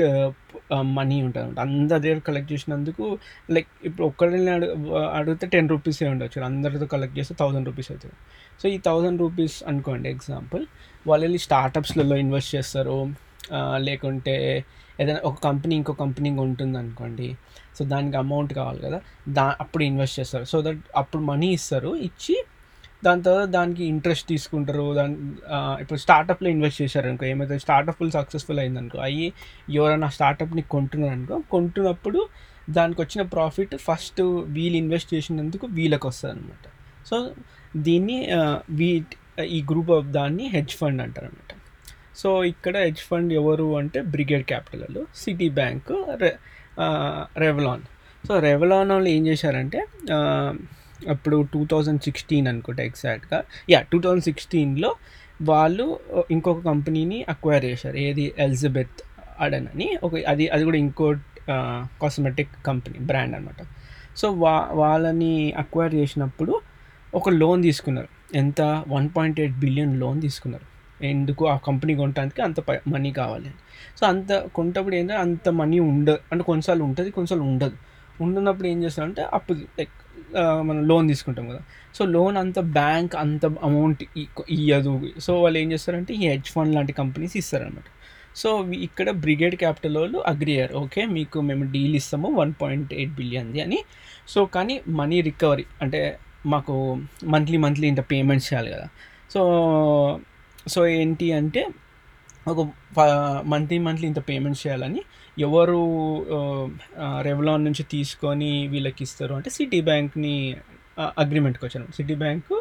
మనీ 0.99 1.17
ఉంటుంది 1.27 1.45
అనమాట. 1.45 1.61
అందరి 1.69 2.01
దగ్గర 2.05 2.21
కలెక్ట్ 2.29 2.51
చేసినందుకు 2.53 3.05
లైక్ 3.55 3.69
ఇప్పుడు 3.89 4.05
ఒక్కడిని 4.11 4.39
అడు 4.57 4.69
అడిగితే 5.19 5.47
టెన్ 5.55 5.69
రూపీసే 5.75 6.07
ఉండొచ్చు. 6.13 6.39
అందరితో 6.51 6.87
కలెక్ట్ 6.95 7.17
చేస్తే 7.19 7.35
థౌజండ్ 7.43 7.67
రూపీస్ 7.71 7.91
అవుతుంది. 7.93 8.17
సో 8.61 8.65
ఈ 8.75 8.79
థౌసండ్ 8.89 9.21
రూపీస్ 9.25 9.57
అనుకోండి 9.73 10.09
ఎగ్జాంపుల్ 10.15 10.65
వాళ్ళు 11.11 11.25
వెళ్ళి 11.27 11.41
స్టార్టప్స్లలో 11.49 12.17
ఇన్వెస్ట్ 12.25 12.53
చేస్తారు 12.57 12.99
లేకుంటే 13.89 14.37
ఏదైనా 15.03 15.21
ఒక 15.29 15.37
కంపెనీ 15.49 15.75
ఇంకో 15.81 15.93
కంపెనీ 16.03 16.31
ఉంటుంది 16.47 16.77
అనుకోండి 16.83 17.29
సో 17.77 17.83
దానికి 17.93 18.17
అమౌంట్ 18.25 18.53
కావాలి 18.59 18.81
కదా 18.87 18.99
దా 19.37 19.45
అప్పుడు 19.63 19.83
ఇన్వెస్ట్ 19.91 20.17
చేస్తారు. 20.21 20.45
సో 20.53 20.57
దట్ 20.67 20.83
అప్పుడు 21.01 21.23
మనీ 21.31 21.49
ఇస్తారు 21.59 21.91
ఇచ్చి 22.09 22.37
దాని 23.05 23.23
తర్వాత 23.23 23.49
దానికి 23.49 23.83
ఇంట్రెస్ట్ 23.85 24.27
తీసుకుంటారు 24.29 24.87
దాని 24.95 25.17
ఇప్పుడు 25.81 25.99
స్టార్టప్లో 25.99 26.49
ఇన్వెస్ట్ 26.49 26.79
చేశారు 26.83 27.09
అనుకో 27.09 27.27
ఏమైతే 27.27 27.59
స్టార్టప్ 27.59 28.03
సక్సెస్ఫుల్ 28.11 28.61
అయిందనుకో 28.61 28.99
అయ్యి 28.99 29.29
ఎవరైనా 29.71 30.09
స్టార్టప్ని 30.09 30.65
కొంటున్నారు 30.69 31.13
అనుకో 31.13 31.39
కొంటున్నప్పుడు 31.51 32.23
దానికి 32.71 33.01
వచ్చిన 33.01 33.23
ప్రాఫిట్ 33.27 33.75
ఫస్ట్ 33.81 34.23
వీళ్ళు 34.49 34.77
ఇన్వెస్ట్ 34.77 35.11
చేసినందుకు 35.15 35.67
వీళ్ళకి 35.73 36.07
వస్తుంది 36.07 36.35
అనమాట 36.35 36.67
సో 37.09 37.17
దీన్ని 37.77 38.19
వీ 38.71 38.89
ఈ 39.49 39.61
గ్రూప్ 39.71 39.91
ఆఫ్ 39.91 40.09
దాన్ని 40.11 40.45
హెడ్జ్ 40.49 40.75
ఫండ్ 40.77 41.03
అంటారు 41.03 41.27
అనమాట 41.27 41.53
సో 42.15 42.45
ఇక్కడ 42.45 42.75
హెడ్జ్ 42.77 43.03
ఫండ్ 43.03 43.33
ఎవరు 43.33 43.67
అంటే 43.77 44.01
బ్రిగేడ్ 44.07 44.45
క్యాపిటల్ 44.45 44.99
సిటీ 45.15 45.49
బ్యాంక్ 45.49 45.91
రె 46.23 46.31
రెవలాన్ 47.39 47.85
సో 48.25 48.35
రెవలాన్ 48.39 48.91
వాళ్ళు 48.91 49.09
ఏం 49.09 49.23
చేశారంటే 49.27 49.81
అప్పుడు 51.09 51.47
టూ 51.55 51.67
థౌజండ్ 51.67 52.01
సిక్స్టీన్ 52.03 52.49
అనుకుంటా 52.49 52.83
ఎగ్జాక్ట్గా 52.83 53.43
యా 53.71 53.81
టూ 53.93 54.01
థౌజండ్ 54.01 54.25
సిక్స్టీన్లో 54.25 54.95
వాళ్ళు 55.43 56.01
ఇంకొక 56.31 56.65
కంపెనీని 56.65 57.25
అక్వైర్ 57.29 57.65
చేశారు. 57.65 57.97
ఏది? 57.97 58.35
ఎలిజబెత్ 58.39 59.03
అడన్ 59.41 59.67
అని. 59.75 59.99
ఒక 60.03 60.13
అది 60.29 60.49
అది 60.49 60.65
కూడా 60.65 60.77
ఇంకో 60.77 61.15
కాస్మెటిక్ 62.03 62.49
కంపెనీ 62.67 62.99
బ్రాండ్ 62.99 63.37
అనమాట 63.37 63.67
సో 64.17 64.33
వా 64.33 64.69
వాళ్ళని 64.73 65.53
అక్వైర్ 65.53 65.95
చేసినప్పుడు 65.95 66.61
ఒక 67.15 67.29
లోన్ 67.29 67.63
తీసుకున్నారు. 67.63 68.09
ఎంత? 68.37 68.85
One 68.89 69.09
point 69.17 69.41
eight 69.41 69.55
billion 69.55 70.01
loan 70.01 70.21
తీసుకున్నారు. 70.21 70.75
ఎందుకు? 71.05 71.49
ఆ 71.49 71.57
కంపెనీ 71.57 71.95
కొనడానికి 71.95 72.43
అంత 72.43 72.61
మనీ 72.71 73.13
కావాలి 73.13 73.45
అని. 73.45 73.55
సో 74.01 74.07
అంత 74.07 74.33
కొంటప్పుడు 74.33 74.95
ఏంటంటే 74.95 75.21
అంత 75.21 75.49
మనీ 75.49 75.79
ఉండదు 75.79 76.19
అంటే 76.33 76.45
కొన్నిసార్లు 76.45 76.85
ఉంటుంది 76.85 77.11
కొన్నిసార్లు 77.11 77.45
ఉండదు. 77.45 77.77
ఉండనప్పుడు 78.21 78.67
ఏం 78.69 78.85
చేస్తారంటే 78.85 79.23
అప్పు 79.23 79.53
లైక్ 79.53 79.91
మనం 80.69 80.89
లోన్ 80.89 81.09
తీసుకుంటాం 81.09 81.49
కదా. 81.49 81.61
సో 81.95 82.05
లోన్ 82.05 82.37
అంత 82.37 82.59
బ్యాంక్ 82.79 83.17
అంత 83.17 83.47
అమౌంట్ 83.47 84.03
ఇయ్యదు. 84.57 84.93
సో 85.19 85.43
వాళ్ళు 85.43 85.59
ఏం 85.59 85.73
చేస్తారంటే 85.73 86.15
ఈ 86.15 86.23
హెడ్జ్ 86.29 86.51
ఫండ్ 86.51 86.75
లాంటి 86.75 86.93
కంపెనీస్ 86.93 87.37
ఇస్తారనమాట 87.37 87.89
సో 88.35 88.49
ఇక్కడ 88.73 89.09
బ్రిగేడ్ 89.25 89.57
క్యాపిటల్ 89.57 89.97
వాళ్ళు 89.97 90.19
అగ్రి 90.27 90.53
అయ్యారు. 90.53 90.75
ఓకే 90.75 91.05
మీకు 91.05 91.39
మేము 91.41 91.65
డీల్ 91.73 91.95
ఇస్తాము 91.97 92.29
వన్ 92.41 92.53
పాయింట్ 92.63 92.93
ఎయిట్ 92.93 93.13
బిలియన్ది 93.21 93.61
అని. 93.61 93.79
సో 94.29 94.41
కానీ 94.45 94.81
మనీ 95.01 95.21
రికవరీ 95.21 95.65
అంటే 95.83 96.19
మాకు 96.47 96.75
మంత్లీ 97.25 97.57
మంత్లీ 97.57 97.87
ఇంత 97.89 98.11
పేమెంట్స్ 98.13 98.53
చేయాలి 98.53 98.71
కదా. 98.71 98.87
సో 99.35 99.41
సో 100.67 100.87
ఏంటి 100.87 101.33
అంటే 101.33 101.63
ఒక 102.47 102.61
మంత్లీ 103.47 103.79
మంత్లీ 103.79 104.07
ఇంత 104.09 104.21
పేమెంట్స్ 104.29 104.63
చేయాలని 104.67 105.03
ఎవరు 105.39 105.81
రెవలాన్ 107.21 107.65
నుంచి 107.65 107.85
తీసుకొని 107.91 108.53
వీళ్ళకి 108.69 109.03
ఇస్తారు 109.03 109.35
అంటే 109.35 109.51
సిటీ 109.51 109.81
బ్యాంక్ని 109.81 110.35
అగ్రిమెంట్కి 111.19 111.65
వచ్చాను 111.65 111.93
సిటీ 111.93 112.15
బ్యాంకు 112.15 112.57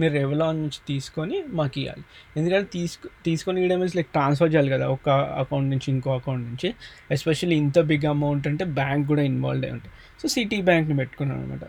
మీరు 0.00 0.12
రెవలాన్ 0.20 0.58
నుంచి 0.62 0.80
తీసుకొని 0.90 1.36
మాకు 1.58 1.78
ఇవ్వాలి 1.82 2.04
ఎందుకంటే 2.38 2.68
తీసుకు 2.76 3.08
తీసుకొని 3.26 3.58
ఇవ్వడం 3.60 3.78
మీన్స్ 3.82 3.96
లైక్ 3.98 4.10
ట్రాన్స్ఫర్ 4.16 4.50
చేయాలి 4.54 4.70
కదా 4.74 4.86
ఒక 4.96 5.08
అకౌంట్ 5.42 5.68
నుంచి 5.74 5.88
ఇంకో 5.94 6.10
అకౌంట్ 6.20 6.44
నుంచి. 6.50 6.68
ఎస్పెషల్లీ 7.16 7.56
ఇంత 7.64 7.78
బిగ్ 7.90 8.06
అమౌంట్ 8.14 8.46
అంటే 8.50 8.66
బ్యాంక్ 8.80 9.06
కూడా 9.12 9.24
ఇన్వాల్వ్ 9.30 9.64
అయి 9.66 9.74
ఉంటాయి. 9.76 9.92
సో 10.20 10.28
సిటీ 10.34 10.58
బ్యాంక్ని 10.68 10.96
పెట్టుకున్నాను 11.00 11.42
అనమాట. 11.42 11.64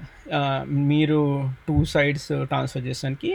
మీరు 0.92 1.20
two 1.68 1.78
sides 1.94 2.28
transfer 2.52 2.84
చేసానికి 2.90 3.32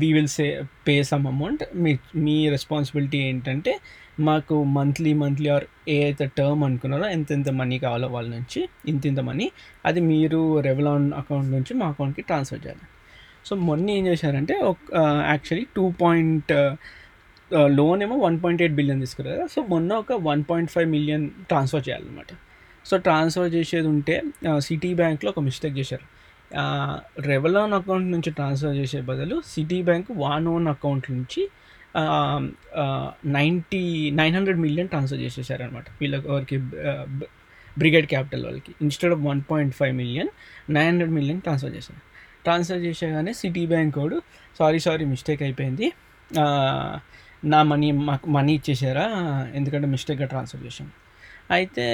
we 0.00 0.08
will 0.16 0.32
say 0.36 0.46
pay 0.88 0.94
some 1.10 1.26
amount 1.32 1.62
మీ 1.82 1.92
మీ 2.26 2.36
రెస్పాన్సిబిలిటీ 2.56 3.20
ఏంటంటే 3.28 3.74
మాకు 4.20 4.54
మంత్లీ 4.78 5.12
మంత్లీ 5.22 5.48
ఆర్ 5.56 5.66
ఏ 5.88 5.98
అయితే 6.04 6.24
టర్మ్ 6.38 6.62
అనుకున్నారో 6.68 7.06
ఎంత 7.16 7.28
ఎంత 7.36 7.50
మనీ 7.60 7.76
కావాలో 7.84 8.08
వాళ్ళ 8.08 8.28
నుంచి 8.36 8.60
ఇంత 8.92 9.02
ఇంత 9.10 9.20
మనీ 9.30 9.46
అది 9.86 10.00
మీరు 10.12 10.40
రెవలాన్ 10.68 11.06
అకౌంట్ 11.22 11.50
నుంచి 11.56 11.74
మా 11.82 11.86
అకౌంట్కి 11.92 12.24
ట్రాన్స్ఫర్ 12.30 12.62
చేయాలి. 12.66 12.84
సో 13.48 13.52
మొన్న 13.68 13.86
ఏం 13.98 14.04
చేశారంటే 14.10 14.54
ఒక 14.70 14.78
యాక్చువల్లీ 15.32 15.66
టూ 15.76 15.84
పాయింట్ 16.02 16.52
లోన్ 17.78 18.00
ఏమో 18.04 18.16
వన్ 18.26 18.36
పాయింట్ 18.42 18.60
ఎయిట్ 18.64 18.76
బిలియన్ 18.78 19.00
తీసుకున్నారు 19.04 19.36
కదా. 19.36 19.46
సో 19.54 19.60
మొన్న 19.72 19.92
ఒక 20.02 20.12
one 20.28 20.42
point 20.50 20.70
five 20.74 20.88
million 20.96 21.24
transfer 21.50 21.82
చేయాలన్నమాట. 21.88 22.32
సో 22.88 22.94
ట్రాన్స్ఫర్ 23.06 23.50
చేసేది 23.56 23.88
ఉంటే 23.94 24.14
సిటీ 24.66 24.90
బ్యాంక్లో 25.00 25.30
ఒక 25.34 25.40
మిస్టేక్ 25.48 25.74
చేశారు. 25.80 26.06
రెవలాన్ 27.32 27.74
అకౌంట్ 27.78 28.08
నుంచి 28.14 28.30
ట్రాన్స్ఫర్ 28.38 28.74
చేసే 28.80 29.00
బదులు 29.10 29.36
సిటీ 29.52 29.78
బ్యాంక్ 29.88 30.08
వాన్ 30.22 30.46
ఓన్ 30.54 30.66
అకౌంట్ 30.74 31.06
నుంచి 31.14 31.42
ninety 33.36 33.82
nine 34.20 34.34
hundred 34.36 34.60
million 34.64 34.88
transfer 34.92 35.20
చేసేసారనమాట 35.24 35.86
వీళ్ళకి 36.00 36.26
ఎవరికి 36.32 36.56
బ్రిగేడ్ 37.80 38.06
క్యాపిటల్ 38.12 38.42
వాళ్ళకి. 38.46 38.72
Instead 38.84 39.12
of 39.16 39.22
one 39.30 39.42
point 39.50 39.74
five 39.80 39.94
million 40.00 40.30
nine 40.76 40.88
hundred 40.90 41.14
million 41.18 41.40
transfer 41.46 41.74
చేశారు. 41.76 42.00
ట్రాన్స్ఫర్ 42.44 42.82
చేసేగానే 42.86 43.32
సిటీ 43.40 43.64
బ్యాంక్ 43.72 43.96
వాడు 44.02 44.18
సారీ 44.58 44.80
సారీ 44.86 45.04
మిస్టేక్ 45.12 45.42
అయిపోయింది. 45.46 45.86
నా 47.52 47.60
మనీ 47.70 47.88
మాకు 48.08 48.26
మనీ 48.36 48.52
ఇచ్చేసారా? 48.58 49.06
ఎందుకంటే 49.58 49.86
మిస్టేక్గా 49.94 50.26
ట్రాన్స్ఫర్ 50.32 50.62
చేసాం 50.66 50.88
అయితే 51.56 51.86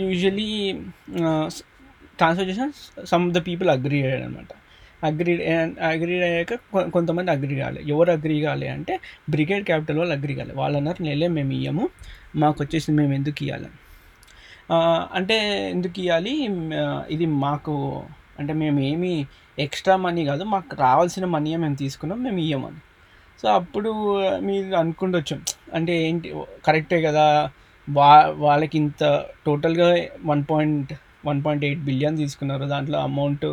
యూజువలీ 0.00 0.48
ట్రాన్స్ఫర్ 2.18 2.48
చేసిన 2.50 2.66
సమ్ 3.12 3.26
ద 3.36 3.40
పీపుల్ 3.48 3.68
అగ్రీ 3.76 3.98
అయ్యాడు 4.06 4.24
అనమాట 4.28 4.52
అగ్రీ 5.08 5.32
అగ్రీ 5.90 6.14
అయ్యాక 6.28 6.54
కొంతమంది 6.94 7.30
అగ్రీ 7.34 7.56
కాలే. 7.62 7.80
ఎవరు 7.92 8.10
అగ్రీ 8.16 8.36
కాలే 8.46 8.68
అంటే 8.76 8.94
బ్రిగేడ్ 9.34 9.64
క్యాపిటల్ 9.68 9.98
వాళ్ళు 10.02 10.14
అగ్రీ 10.18 10.34
కాలే. 10.38 10.54
వాళ్ళు 10.60 10.76
అన్నారు 10.80 11.00
నేలే 11.08 11.28
మేము 11.36 11.52
ఇయ్యము. 11.58 11.84
మాకు 12.42 12.58
వచ్చేసి 12.64 12.92
మేము 13.00 13.12
ఎందుకు 13.18 13.42
ఇవ్వాలి 13.46 13.70
అంటే 15.18 15.36
ఎందుకు 15.74 15.98
ఇవ్వాలి 16.04 16.32
ఇది 17.14 17.26
మాకు 17.44 17.74
అంటే 18.40 18.52
మేము 18.62 18.78
ఏమి 18.90 19.12
ఎక్స్ట్రా 19.58 19.94
మనీ 19.96 20.22
కాదు 20.24 20.44
మాకు 20.54 20.76
రావాల్సిన 20.80 21.24
మనీ 21.34 21.50
మేము 21.64 21.76
తీసుకున్నాం 21.84 22.18
మేము 22.26 22.40
ఇవ్వమని 22.46 22.80
సో 23.40 23.46
అప్పుడు 23.58 23.90
మీరు 24.48 24.76
అనుకుండొచ్చు. 24.82 25.36
అంటే 25.76 25.94
ఏంటి 26.08 26.28
కరెక్టే 26.66 26.98
కదా 27.08 27.24
వా 27.88 28.08
వాళ్ళకి 28.44 28.76
ఇంత 28.82 29.02
టోటల్గా 29.46 29.88
one 30.30 30.42
point 30.50 30.90
one 31.26 31.40
point 31.44 31.64
eight 31.68 31.82
billion 31.88 32.16
తీసుకున్నారు 32.16 32.64
దాంట్లో 32.64 32.98
అమౌంట్ 33.08 33.46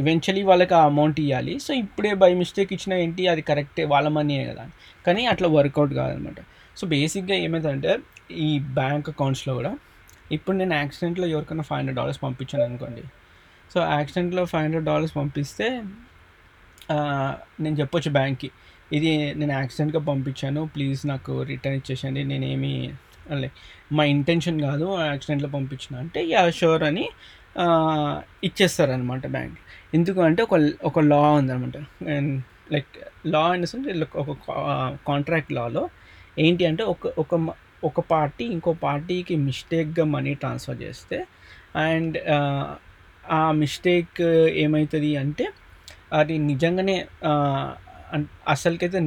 ఈవెన్చువలీ 0.00 0.42
వాళ్ళకి 0.42 0.74
ఆ 0.78 0.82
అమౌంట్ 0.90 1.18
ఇవ్వాలి 1.20 1.54
సో 1.64 1.70
ఇప్పుడే 1.82 2.10
బై 2.22 2.30
మిస్టేక్ 2.40 2.72
ఇచ్చిన 2.76 2.94
ఏంటి 3.04 3.22
అది 3.32 3.42
కరెక్టే 3.50 3.84
వాళ్ళ 3.92 4.08
మనీయే 4.16 4.44
కదా 4.50 4.64
కానీ 5.06 5.22
అట్లా 5.26 5.48
వర్కౌట్ 5.48 5.92
కాదనమాట. 6.00 6.38
సో 6.76 6.84
బేసిక్గా 6.86 7.36
ఏమైందంటే 7.44 7.92
ఈ 8.46 8.50
బ్యాంక్ 8.78 9.06
అకౌంట్స్లో 9.08 9.52
కూడా 9.54 9.72
ఇప్పుడు 10.32 10.56
నేను 10.56 10.74
యాక్సిడెంట్లో 10.74 11.26
ఎవరికైనా 11.26 11.64
ఫైవ్ 11.68 11.78
హండ్రెడ్ 11.78 11.98
డాలర్స్ 12.00 12.20
పంపించాను 12.22 12.64
అనుకోండి 12.64 13.02
సో 13.72 13.78
యాక్సిడెంట్లో 13.96 14.42
ఫైవ్ 14.52 14.64
హండ్రెడ్ 14.64 14.86
డాలర్స్ 14.90 15.14
పంపిస్తే 15.16 15.66
నేను 17.62 17.76
చెప్పొచ్చు 17.80 18.10
బ్యాంక్కి. 18.10 18.48
ఇది 18.96 19.10
నేను 19.40 19.52
యాక్సిడెంట్గా 19.52 20.00
పంపించాను. 20.10 20.60
ప్లీజ్ 20.74 21.00
నాకు 21.12 21.32
రిటర్న్ 21.52 21.78
ఇచ్చేసండి 21.80 22.22
నేనేమి 22.24 22.74
లైక్ 23.42 23.56
మా 23.96 24.02
ఇంటెన్షన్ 24.14 24.58
కాదు 24.60 24.86
యాక్సిడెంట్లో 25.10 25.48
పంపించిన 25.56 25.96
అంటే 25.96 26.20
యా 26.32 26.42
షూర్ 26.50 26.84
అని 26.90 27.04
ఇచ్చేస్తారనమాట 28.44 29.26
బ్యాంక్. 29.36 29.58
ఎందుకు 29.94 30.20
అంటే 30.20 30.40
ఒక 30.42 30.54
ఒక 30.84 31.00
లా 31.12 31.20
ఉందనమాట 31.40 31.76
లైక్ 32.74 32.92
లా 33.34 33.42
ఇన్ 33.54 33.66
ఒక 34.22 34.30
కాంట్రాక్ట్ 35.10 35.52
లాలో 35.58 35.84
ఏంటి 36.38 36.64
అంటే 36.70 36.82
ఒక 36.92 37.12
ఒక 37.18 37.34
ఒక 37.84 38.00
పార్టీ 38.10 38.44
ఇంకో 38.44 38.70
పార్టీకి 38.82 39.34
మిస్టేక్గా 39.48 40.04
మనీ 40.04 40.32
ట్రాన్స్ఫర్ 40.34 40.78
చేస్తే 40.82 41.18
అండ్ 41.88 42.16
ఆ 43.30 43.52
మిస్టేక్ 43.52 44.20
ఏమవుతుంది 44.64 45.16
అంటే 45.16 45.46
అది 46.12 46.38
నిజంగానే 46.38 46.96
అసలుకైతే 48.48 49.00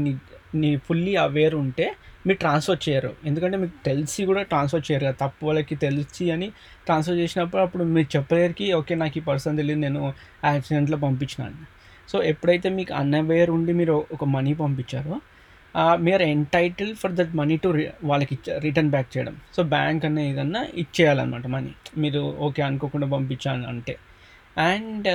ని 0.56 0.78
ఫుల్లీ 0.78 1.16
అవేర్ 1.16 1.56
ఉంటే 1.56 1.86
మీరు 2.28 2.38
ట్రాన్స్ఫర్ 2.38 2.90
చేయరు. 2.90 3.12
ఎందుకంటే 3.26 3.58
మీకు 3.58 3.76
తెలిసి 3.86 4.26
కూడా 4.26 4.42
ట్రాన్స్ఫర్ 4.42 4.92
చేయరు 4.92 5.06
కదా 5.06 5.18
తప్పు 5.28 5.46
వాళ్ళకి 5.46 5.76
తెలిసి 5.76 6.32
అని 6.32 6.48
ట్రాన్స్ఫర్ 6.86 7.18
చేసినప్పుడు 7.18 7.62
అప్పుడు 7.62 7.84
మీరు 7.84 8.18
చెప్పలేరుకి 8.18 8.74
ఓకే 8.74 8.96
నాకు 8.96 9.18
ఈ 9.18 9.22
పర్సన్ 9.22 9.58
తెలియదు 9.58 9.80
నేను 9.80 10.02
యాక్సిడెంట్లో 10.46 10.98
పంపించినాను 10.98 11.60
సో 12.10 12.24
ఎప్పుడైతే 12.24 12.70
మీకు 12.70 12.94
అన్అవేర్ 12.94 13.50
ఉండి 13.50 13.74
మీరు 13.74 14.06
ఒక 14.12 14.24
మనీ 14.26 14.54
పంపించారో 14.54 15.22
మీరు 16.00 16.24
entitle 16.24 16.96
for 16.96 17.12
that 17.12 17.36
money 17.36 17.58
to 17.58 17.70
వాళ్ళకి 18.04 18.38
రిటర్న్ 18.60 18.90
బ్యాక్ 18.90 19.18
చేయడం. 19.18 19.36
సో 19.56 19.64
బ్యాంక్ 19.64 20.06
అనే 20.06 20.32
ఏదన్నా 20.32 20.66
ఇచ్చేయాలన్నమాట 20.74 21.48
మనీ 21.48 21.72
మీరు 21.98 22.20
ఓకే 22.40 22.62
అనుకోకుండా 22.62 23.08
పంపించాను 23.08 23.68
అంటే 23.68 23.96
అండ్ 24.60 25.08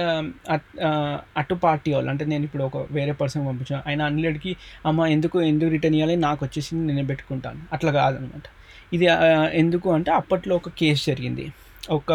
అటు 1.37 1.55
పార్టీ 1.55 1.93
వాళ్ళు 1.93 2.11
అంటే 2.11 2.25
నేను 2.25 2.45
ఇప్పుడు 2.45 2.65
ఒక 2.65 2.79
వేరే 2.91 3.13
పర్సన్ 3.13 3.47
పంపించాను 3.47 3.83
ఆయన 3.87 4.03
అన్నిటికి 4.03 4.57
అమ్మ 4.87 5.07
ఎందుకు 5.07 5.43
ఎందుకు 5.43 5.71
రిటర్న్ 5.71 5.97
ఇవ్వాలి 5.97 6.17
నాకు 6.17 6.45
వచ్చేసింది 6.45 6.93
నేను 6.93 7.07
పెట్టుకుంటాను. 7.07 7.61
అట్లా 7.73 7.93
కాదనమాట. 7.93 8.47
ఇది 8.93 9.07
ఎందుకు 9.53 9.89
అంటే 9.93 10.11
అప్పట్లో 10.13 10.57
ఒక 10.57 10.69
కేసు 10.69 11.07
జరిగింది. 11.11 11.47
ఒక 11.91 12.13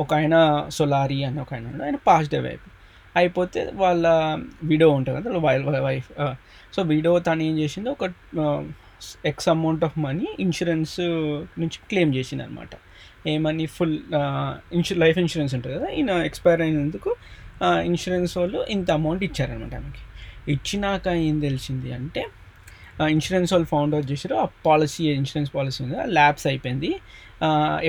ఒక 0.00 0.10
ఆయన 0.14 0.36
సొలారీ 0.68 1.24
అని 1.24 1.40
ఒక 1.40 1.54
ఆయన 1.54 1.82
ఆయన 1.82 1.98
పాజిటివ్ 2.06 2.42
వైపు 2.44 2.68
అయిపోతే 3.16 3.60
వాళ్ళ 3.74 4.06
విడో 4.62 4.90
ఉంటుంది 4.90 5.18
కదా 5.20 5.38
వాళ్ళ 5.38 5.78
వైఫ్ 5.80 6.08
సో 6.76 6.82
విడో 6.82 7.18
తను 7.18 7.42
ఏం 7.42 7.58
చేసింది? 7.58 7.88
ఒక 7.90 8.04
X 9.26 9.48
amount 9.48 9.84
of 9.84 9.98
money 9.98 10.26
insurance 10.40 11.00
నుంచి 11.58 11.78
క్లెయిమ్ 11.88 12.14
చేసింది 12.14 12.42
అనమాట 12.42 12.74
ఏమని 13.26 13.66
ఫుల్ 13.66 13.98
ఇన్సూ 14.72 14.94
లైఫ్ 14.94 15.18
ఇన్సూరెన్స్ 15.18 15.54
ఉంటుంది 15.54 15.74
కదా 15.76 15.88
ఈయన 15.98 16.10
ఎక్స్పైర్ 16.28 16.60
అయినందుకు 16.60 17.10
ఇన్సూరెన్స్ 17.84 18.38
వాళ్ళు 18.38 18.58
ఇంత 18.70 18.90
అమౌంట్ 18.90 19.24
ఇచ్చారనమాట 19.24 19.74
ఆమెకి. 19.74 20.02
ఇచ్చినాక 20.52 21.06
ఏం 21.28 21.36
తెలిసింది 21.40 21.92
అంటే 21.92 22.24
ఇన్సూరెన్స్ 23.14 23.52
వాళ్ళు 23.52 23.68
ఫౌండ్ 23.68 23.94
అవుట్ 23.94 24.08
చేశారు 24.12 24.34
ఆ 24.34 24.46
పాలసీ 24.66 25.02
ఇన్సూరెన్స్ 25.20 25.50
పాలసీ 25.54 25.78
ఉంది 25.84 25.96
ల్యాబ్స్ 26.18 26.46
అయిపోయింది. 26.46 26.90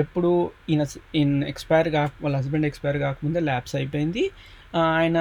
ఎప్పుడు 0.04 0.52
ఈయన 0.70 0.86
ఈయన 1.16 1.44
ఎక్స్పైర్ 1.54 1.90
కాక 1.90 2.12
వాళ్ళ 2.22 2.36
హస్బెండ్ 2.38 2.66
ఎక్స్పైర్ 2.66 2.98
కాకముందే 2.98 3.40
ల్యాబ్స్ 3.40 3.76
అయిపోయింది. 3.76 4.24
ఆయన 4.76 5.18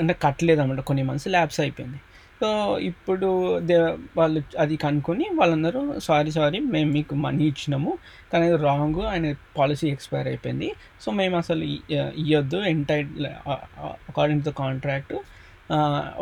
అంటే 0.00 0.14
కట్టలేదు 0.22 0.60
అనమాట 0.60 0.80
కొన్ని 0.80 1.02
మంత్స్ 1.02 1.28
ల్యాబ్స్ 1.28 1.60
అయిపోయింది. 1.60 1.98
సో 2.40 2.48
ఇప్పుడు 2.88 3.28
దే 3.68 3.76
వాళ్ళు 4.18 4.40
అది 4.62 4.74
కనుక్కొని 4.84 5.26
వాళ్ళందరూ 5.38 5.80
సారీ 6.06 6.30
సారీ 6.36 6.58
మేము 6.74 6.90
మీకు 6.96 7.14
మనీ 7.24 7.44
ఇచ్చినాము 7.52 7.92
కానీ 8.32 8.48
రాంగ్ 8.64 9.00
ఆయన 9.12 9.26
పాలసీ 9.58 9.86
ఎక్స్పైర్ 9.94 10.28
అయిపోయింది. 10.32 10.68
సో 11.02 11.08
మేము 11.20 11.36
అసలు 11.42 11.64
ఇవ్వద్దు 12.22 12.58
entire 12.72 13.08
according 14.10 14.42
to 14.42 14.48
the 14.50 14.54
contract 14.62 15.14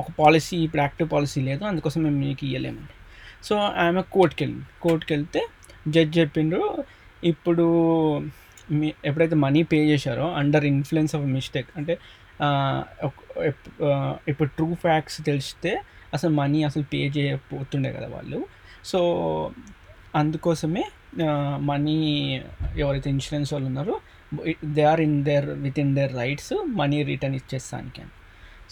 ఒక 0.00 0.06
పాలసీ 0.21 0.56
ఇప్పుడు 0.66 0.83
యాక్టివ్ 0.85 1.09
పాలసీ 1.14 1.40
లేదు. 1.49 1.62
అందుకోసం 1.71 2.00
మేము 2.06 2.18
మీకు 2.26 2.44
ఇవ్వలేమండి 2.50 2.94
సో 3.49 3.56
ఆమె 3.87 4.02
కోర్టుకి 4.16 4.42
వెళ్ళింది 4.44 4.66
కోర్టుకి 4.85 5.12
వెళ్తే 5.14 5.40
జడ్జ్ 5.94 6.14
చెప్పిండ్రు 6.18 6.62
ఇప్పుడు 7.23 7.64
మీ 8.78 8.88
ఎప్పుడైతే 9.09 9.37
మనీ 9.44 9.62
పే 9.71 9.78
చేశారో 9.90 10.26
అండర్ 10.40 10.64
ఇన్ఫ్లుయెన్స్ 10.71 11.12
ఆఫ్ 11.16 11.26
మిస్టేక్ 11.35 11.68
అంటే 11.78 11.94
ఇప్పుడు 14.30 14.49
ట్రూ 14.56 14.68
ఫ్యాక్ట్స్ 14.85 15.18
తెలిస్తే 15.28 15.73
అసలు 16.14 16.33
మనీ 16.40 16.59
అసలు 16.68 16.85
పే 16.92 17.00
చేయకపోతుండే 17.16 17.90
కదా 17.97 18.09
వాళ్ళు. 18.16 18.40
సో 18.90 19.00
అందుకోసమే 20.21 20.85
మనీ 21.71 21.97
ఎవరైతే 22.83 23.09
ఇన్సూరెన్స్ 23.14 23.50
వాళ్ళు 23.54 23.68
ఉన్నారో 23.71 23.97
they 24.76 24.83
are 24.92 25.02
in 25.06 25.16
their 25.28 25.47
with 25.64 25.78
in 25.83 25.92
their 25.99 26.12
rights 26.23 26.54
money 26.80 26.99
return 27.11 27.37
ఇచ్చేస్తానికి 27.40 28.00
అని. 28.04 28.12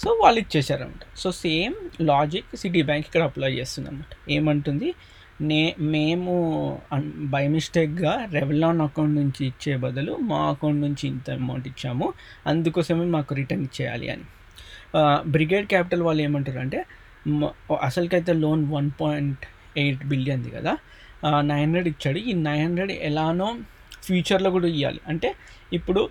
సో 0.02 0.08
వాళ్ళు 0.22 0.38
ఇచ్చేసారనమాట 0.44 1.04
so 1.22 1.28
same 1.44 1.74
logic 2.10 2.50
city 2.62 2.80
bank 2.88 3.06
ఇక్కడ 3.08 3.24
అప్లై 3.30 3.50
చేస్తుంది 3.58 3.88
అనమాట 3.90 4.14
ఏమంటుంది? 4.36 4.88
నే 5.50 5.60
మేము 5.94 6.32
బై 7.34 7.44
మిస్టేక్గా 7.54 8.12
రెవెలాన్ 8.36 8.80
అకౌంట్ 8.86 9.14
నుంచి 9.20 9.42
ఇచ్చే 9.50 9.72
బదులు 9.84 10.12
మా 10.30 10.40
అకౌంట్ 10.52 10.80
నుంచి 10.86 11.04
ఇంత 11.12 11.30
అమౌంట్ 11.40 11.66
ఇచ్చాము 11.72 12.06
అందుకోసమే 12.50 13.06
మాకు 13.16 13.34
రిటర్న్ 13.40 13.64
ఇచ్చేయాలి 13.68 14.08
అని. 14.14 14.26
బ్రిగేడ్ 15.34 15.66
క్యాపిటల్ 15.72 16.02
వాళ్ళు 16.08 16.22
ఏమంటారు 16.28 16.60
అంటే 16.64 16.80
అసలుకైతే 17.80 18.32
లోన్ 18.44 18.62
వన్ 18.72 18.90
పాయింట్ 19.00 19.44
ఎయిట్ 19.76 20.02
బిలియన్ది 20.04 20.50
కదా. 20.50 20.72
నైన్ 21.40 21.62
హండ్రెడ్ 21.64 21.88
ఇచ్చాడు. 21.88 22.18
ఈ 22.18 22.32
నైన్ 22.48 22.62
హండ్రెడ్ 22.64 22.92
ఎలానో 23.10 23.48
ఫ్యూచర్లో 24.02 24.50
కూడా 24.50 24.66
ఇవ్వాలి 24.66 25.00
అంటే 25.08 25.28
ఇప్పుడు 25.72 26.02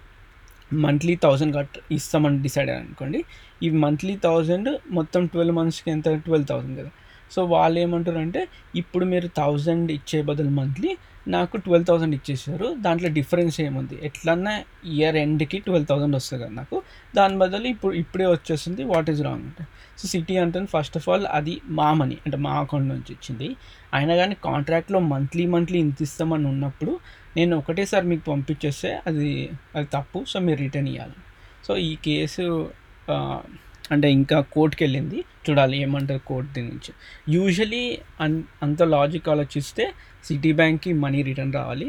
మంత్లీ 0.74 1.14
థౌజండ్ 1.24 1.54
కట్ 1.56 1.78
ఇస్తామని 1.92 2.38
డిసైడ్ 2.42 2.70
అనుకోండి. 2.70 3.20
ఈ 3.64 3.70
మంత్లీ 3.86 4.14
థౌజండ్ 4.24 4.70
మొత్తం 4.98 5.22
ట్వెల్వ్ 5.34 5.56
మంత్స్కి 5.56 5.90
ఎంత? 5.92 6.10
ట్వెల్వ్ 6.28 6.48
థౌజండ్ 6.48 6.76
కదా. 6.80 6.92
సో 7.32 7.40
వాళ్ళు 7.46 7.78
ఏమంటారు 7.80 8.18
అంటే 8.18 8.42
ఇప్పుడు 8.76 9.06
మీరు 9.06 9.28
థౌజండ్ 9.38 9.92
ఇచ్చే 9.92 10.22
బదులు 10.30 10.50
మంత్లీ 10.50 10.92
నాకు 11.28 11.56
ట్వెల్వ్ 11.58 11.88
థౌసండ్ 11.88 12.16
ఇచ్చేసారు 12.16 12.68
దాంట్లో 12.86 13.10
డిఫరెన్స్ 13.18 13.58
ఏముంది? 13.62 13.96
ఎట్లన్నా 14.08 14.54
ఇయర్ 14.96 15.16
ఎండ్కి 15.16 15.58
ట్వెల్వ్ 15.60 15.88
థౌసండ్ 15.88 16.16
వస్తుంది 16.16 16.40
కదా 16.44 16.54
నాకు. 16.54 16.78
దాని 17.16 17.38
బదులు 17.38 17.68
ఇప్పుడు 17.68 17.94
ఇప్పుడే 17.94 18.26
వచ్చేసింది 18.26 18.84
వాట్ 18.84 19.10
ఈజ్ 19.10 19.22
రాంగ్ 19.22 19.46
అంటే. 19.50 19.64
సో 20.00 20.08
సిటీ 20.08 20.38
అంటే 20.38 20.66
ఫస్ట్ 20.76 20.98
ఆఫ్ 20.98 21.10
ఆల్ 21.10 21.26
అది 21.40 21.62
మా 21.70 21.90
మనీ 21.94 22.18
అంటే 22.26 22.38
మా 22.38 22.54
అకౌంట్ 22.64 22.90
నుంచి 22.94 23.12
ఇచ్చింది. 23.18 23.50
అయినా 23.94 24.16
కానీ 24.16 24.36
కాంట్రాక్ట్లో 24.44 25.00
మంత్లీ 25.00 25.46
మంత్లీ 25.46 25.80
ఇంత 25.80 26.02
ఇస్తామని 26.02 26.48
ఉన్నప్పుడు 26.48 27.00
నేను 27.38 27.54
ఒకటేసారి 27.58 28.06
మీకు 28.08 28.24
పంపించేస్తే 28.32 28.92
అది 29.08 29.50
అది 29.76 29.88
తప్పు. 29.98 30.26
సో 30.28 30.40
మీరు 30.40 30.60
రిటర్న్ 30.66 30.88
ఇవ్వాలి 30.88 31.20
సో 31.68 31.78
ఈ 31.78 31.96
కేసు 31.96 32.46
అంటే 33.92 34.12
ఇంకా 34.12 34.42
కోర్టుకి 34.42 34.84
వెళ్ళింది. 34.84 35.20
చూడాలి 35.50 35.78
ఏమంటారు 35.78 36.22
కోర్టు 36.28 36.50
దీని 36.54 36.68
నుంచి. 36.68 36.92
యూజువలీ 37.30 37.82
అన్ 38.22 38.44
అంత 38.64 38.82
లాజిక్ 38.84 39.30
ఆలోచిస్తే 39.30 39.86
సిటీ 40.28 40.52
బ్యాంక్కి 40.60 40.92
మనీ 41.04 41.20
రిటర్న్ 41.30 41.54
రావాలి. 41.60 41.88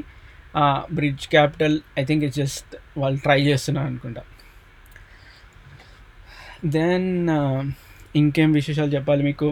Bridge 0.99 1.25
capital 1.35 1.77
I 2.01 2.05
think 2.09 2.23
it's 2.27 2.39
just 2.43 2.73
వాళ్ళు 3.03 3.19
ట్రై 3.27 3.41
చేస్తున్నారు 3.51 3.89
అనుకుంటా. 3.93 4.23
దెన్ 6.77 7.11
ఇంకేం 8.21 8.51
విశేషాలు 8.59 8.91
చెప్పాలి 8.97 9.23
మీకు? 9.31 9.49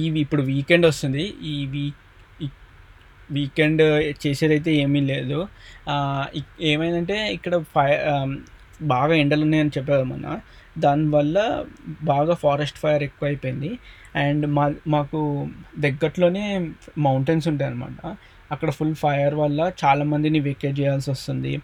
ఈ 0.00 0.04
ఇప్పుడు 0.24 0.42
వీకెండ్ 0.50 0.86
వస్తుంది. 0.90 1.24
ఈ 1.52 1.56
వీక్ 1.74 2.02
వీకెండ్ 3.36 3.82
చేసేదైతే 4.24 4.70
ఏమీ 4.82 5.00
లేదు. 5.12 5.38
ఏమైందంటే 6.72 7.16
ఇక్కడ 7.36 7.54
ఫై 7.74 7.88
బాగా 8.92 9.14
ఎండలు 9.22 9.42
ఉన్నాయని 9.46 9.72
చెప్పారు 9.76 10.04
మొన్న. 10.12 10.26
దానివల్ల 10.78 11.64
బాగా 12.02 12.34
ఫారెస్ట్ 12.34 12.78
ఫైర్ 12.78 13.02
ఎక్కువ 13.02 13.26
అయిపోయింది 13.28 13.70
అండ్ 14.16 14.46
మా 14.46 14.64
మాకు 14.86 15.20
దగ్గరలోనే 15.78 16.44
మౌంటైన్స్ 16.98 17.48
ఉంటాయి 17.48 17.70
అనమాట 17.70 18.00
అక్కడ 18.52 18.70
ఫుల్ 18.70 18.94
ఫైర్ 18.94 19.34
వల్ల 19.34 19.60
చాలామందిని 19.84 20.40
వెకేట్ 20.40 20.80
చేయాల్సి 20.80 21.10
వస్తుంది. 21.10 21.54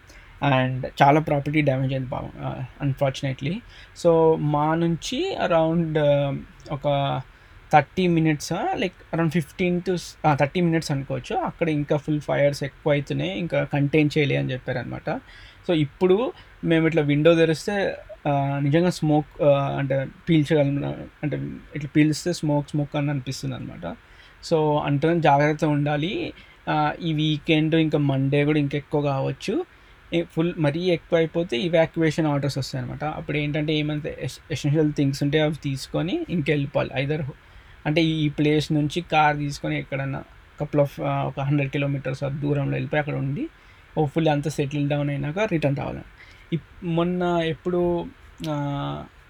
అండ్ 0.53 0.85
చాలా 1.01 1.19
ప్రాపర్టీ 1.19 1.61
డ్యామేజ్ 1.61 1.93
అయింది 1.93 2.09
బాగా 2.09 2.49
అన్ఫార్చునేట్లీ 2.81 3.53
సో 3.97 4.11
మా 4.55 4.75
నుంచి 4.75 5.19
అరౌండ్ 5.35 5.99
ఒక 6.71 6.87
thirty 7.73 8.07
minutes 8.07 8.53
like 8.81 8.97
around 9.13 9.33
fifteen 9.33 9.77
to 9.81 9.93
thirty 10.41 10.61
minutes 10.61 10.91
అనుకోవచ్చు. 10.91 11.35
అక్కడ 11.49 11.67
ఇంకా 11.69 11.95
ఫుల్ 11.97 12.21
ఫైర్స్ 12.21 12.61
ఎక్కువ 12.63 12.93
అవుతున్నాయి 12.93 13.33
ఇంకా 13.43 13.59
కంటైన్ 13.73 14.09
చేయలే 14.17 14.35
అని 14.35 14.51
చెప్పారనమాట 14.53 15.09
సో 15.67 15.73
ఇప్పుడు 15.85 16.17
మేము 16.71 16.83
ఇట్లా 16.89 17.03
విండో 17.11 17.31
తెరిస్తే 17.41 17.75
నిజంగా 18.65 18.91
స్మోక్ 18.97 19.31
అంటే 19.79 19.95
పీల్చగలం 20.27 20.75
అంటే 21.23 21.37
ఇట్లా 21.75 21.89
పీల్స్తే 21.95 22.31
స్మోక్ 22.39 22.67
స్మోక్ 22.73 22.93
అని 22.99 23.11
అనిపిస్తుంది 23.13 23.55
అనమాట 23.55 23.87
సో 24.49 24.57
అంటే 24.87 25.13
జాగ్రత్త 25.27 25.65
ఉండాలి. 25.75 26.13
ఈ 27.07 27.09
వీకెండ్ 27.19 27.75
ఇంకా 27.85 27.99
మండే 28.11 28.41
కూడా 28.49 28.59
ఇంకెక్కువ 28.63 28.99
కావచ్చు. 29.13 29.53
ఫుల్ 30.33 30.51
మరీ 30.65 30.81
ఎక్కువ 30.95 31.15
అయిపోతే 31.21 31.55
ఇవాక్యువేషన్ 31.67 32.27
ఆర్డర్స్ 32.31 32.57
వస్తాయి 32.61 32.79
అనమాట 32.81 33.03
అప్పుడు 33.19 33.37
ఏంటంటే 33.43 33.71
ఏమంటే 33.81 34.11
ఎసెన్షియల్ 34.55 34.91
థింగ్స్ 34.99 35.21
ఉంటే 35.25 35.37
అవి 35.45 35.57
తీసుకొని 35.67 36.15
ఇంకెళ్ళిపోవాలి. 36.35 36.91
ఐదర్ 37.03 37.23
అంటే 37.87 38.01
ఈ 38.23 38.27
ప్లేస్ 38.37 38.67
నుంచి 38.77 38.99
కార్ 39.13 39.35
తీసుకొని 39.43 39.75
ఎక్కడన్నా 39.83 40.21
కపుల్ 40.59 40.81
ఆఫ్ 40.85 40.95
ఒక 41.29 41.37
హండ్రెడ్ 41.47 41.71
కిలోమీటర్స్ 41.75 42.23
దూరంలో 42.43 42.73
వెళ్ళిపోయి 42.77 43.01
అక్కడ 43.03 43.15
ఉండి 43.23 43.43
హోప్ఫుల్లీ 43.97 44.29
అంతా 44.35 44.49
సెటిల్ 44.57 44.85
డౌన్ 44.91 45.09
అయినాక 45.13 45.39
రిటర్న్ 45.53 45.77
రావాలి 45.81 46.03
మొన్న 46.97 47.23
ఎప్పుడు 47.45 47.81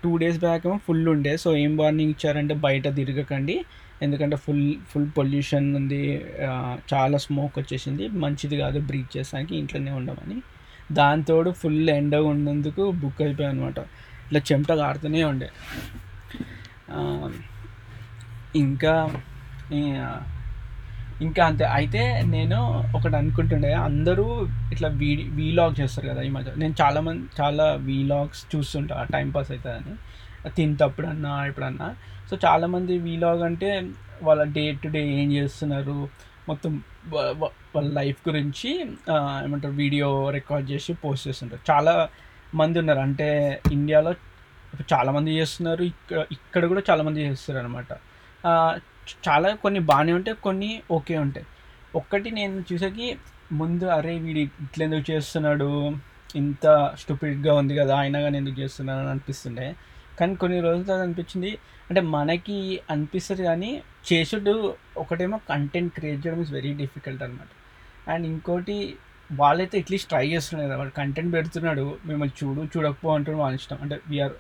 టూ 0.03 0.12
డేస్ 0.17 0.39
బ్యాక్ 0.39 0.63
ఏమో 0.67 0.77
ఫుల్ 0.88 1.05
ఉండే. 1.07 1.33
సో 1.43 1.49
ఏం 1.57 1.73
వార్నింగ్ 1.77 2.12
ఇచ్చారంటే 2.12 2.55
బయట 2.65 2.95
తిరగకండి. 2.95 3.55
ఎందుకంటే 4.01 4.36
ఫుల్ 4.36 4.65
ఫుల్ 4.91 5.07
పొల్యూషన్ 5.17 5.67
ఉంది. 5.75 6.01
చాలా 6.93 7.17
స్మోక్ 7.25 7.55
వచ్చేసింది. 7.59 8.07
మంచిది 8.23 8.57
కాదు 8.57 8.79
బ్రీత్ 8.79 9.12
చేసానికి 9.17 9.53
ఇంట్లోనే 9.57 9.91
ఉండమని. 9.99 10.38
దాంతోడు 10.91 11.51
ఫుల్ 11.51 11.89
ఎండ 11.89 12.15
ఉన్నందుకు 12.31 12.83
బుక్ 13.01 13.21
అయిపోయాయి 13.21 13.55
అనమాట 13.55 13.79
ఇట్లా 14.25 14.41
చెమట 14.51 14.71
కారుతూనే 14.81 15.21
ఉండే. 15.23 15.49
ఇంకా 18.55 18.95
ఇంకా 21.21 21.45
అంతే. 21.45 21.65
అయితే 21.78 22.02
నేను 22.36 22.58
ఒకటి 22.95 23.15
అనుకుంటుండే 23.15 23.73
అందరూ 23.73 24.26
ఇట్లా 24.73 24.88
వీ 25.02 25.10
వీలాగ్ 25.39 25.76
చేస్తారు 25.82 26.08
కదా 26.08 26.21
ఈ 26.21 26.30
మధ్య. 26.30 26.52
నేను 26.56 26.76
చాలా 26.82 27.02
మంది 27.02 27.23
చాలా 27.41 27.65
వీలాగ్స్ 27.89 28.56
చూస్తుంటా 28.56 29.08
టైంపాస్ 29.15 29.52
అవుతుందని 29.52 29.95
తింటప్పుడన్నా 30.49 31.45
ఎప్పుడన్నా 31.45 31.95
సో 32.30 32.38
చాలామంది 32.45 32.97
వీలాగ్ 32.97 33.43
అంటే 33.49 33.69
వాళ్ళ 34.21 34.43
డే 34.58 34.71
టు 34.84 34.88
డే 34.88 35.02
ఏం 35.21 35.32
చేస్తున్నారు 35.34 35.97
మొత్తం 36.49 36.84
వాళ్ళ 37.76 37.88
లైఫ్ 37.99 38.19
గురించి 38.28 38.69
ఏమంటారు 39.45 39.73
వీడియో 39.73 40.30
రికార్డ్ 40.30 40.71
చేసి 40.71 40.93
పోస్ట్ 40.93 41.28
చేస్తుంటారు. 41.28 41.63
చాలా 41.71 42.10
మంది 42.56 42.80
ఉన్నారు. 42.80 42.99
అంటే 42.99 43.30
ఇండియాలో 43.71 44.13
చాలామంది 44.93 45.32
చేస్తున్నారు 45.39 45.84
ఇక్కడ 45.84 46.26
ఇక్కడ 46.32 46.65
కూడా 46.65 46.84
చాలామంది 46.89 47.26
చేస్తారు 47.28 47.60
అనమాట 47.60 47.93
చాలా 49.25 49.49
కొన్ని 49.63 49.81
బాగానే 49.91 50.13
ఉంటాయి 50.19 50.37
కొన్ని 50.47 50.71
ఓకే 50.97 51.15
ఉంటాయి. 51.25 51.45
ఒక్కటి 51.99 52.29
నేను 52.39 52.55
చూసాకి 52.69 53.07
ముందు 53.61 53.85
అరే 53.97 54.13
వీడి 54.25 54.41
ఇట్లా 54.65 54.83
ఎందుకు 54.87 55.05
చేస్తున్నాడు 55.11 55.69
ఇంత 56.41 56.65
స్టూపిడ్గా 57.01 57.53
ఉంది 57.61 57.73
కదా 57.81 57.95
అయినా 58.03 58.19
కానీ 58.21 58.37
ఎందుకు 58.41 58.57
చేస్తున్నాడు 58.61 59.01
అని 59.03 59.11
అనిపిస్తుండే. 59.13 59.67
కానీ 60.19 60.33
కొన్ని 60.41 60.57
రోజుల 60.65 60.83
తర్వాత 60.89 61.03
అనిపించింది 61.07 61.51
అంటే 61.89 62.01
మనకి 62.15 62.57
అనిపిస్తుంది 62.93 63.43
కానీ 63.49 63.71
చేసుడు 64.09 64.53
ఒకటేమో 65.03 65.37
కంటెంట్ 65.51 65.93
క్రియేట్ 65.97 66.21
చేయడం 66.25 66.41
ఇస్ 66.45 66.51
వెరీ 66.57 66.71
డిఫికల్ట్ 66.81 67.23
అనమాట 67.23 67.51
అండ్ 68.11 68.25
ఇంకోటి 68.31 68.77
వాళ్ళైతే 69.29 69.75
అట్లీస్ట్ 69.81 70.09
ట్రై 70.09 70.25
చేస్తున్నారు 70.33 70.67
కదా 70.67 70.77
వాడు 70.81 70.93
కంటెంట్ 70.99 71.31
పెడుతున్నాడు 71.35 71.85
మిమ్మల్ని 72.05 72.35
చూడు 72.39 72.61
చూడకపో 72.73 73.09
అంటున్నాడు 73.15 73.41
వాళ్ళ 73.43 73.55
ఇష్టం. 73.61 73.77
అంటే 73.83 73.95
వీఆర్ 74.11 74.35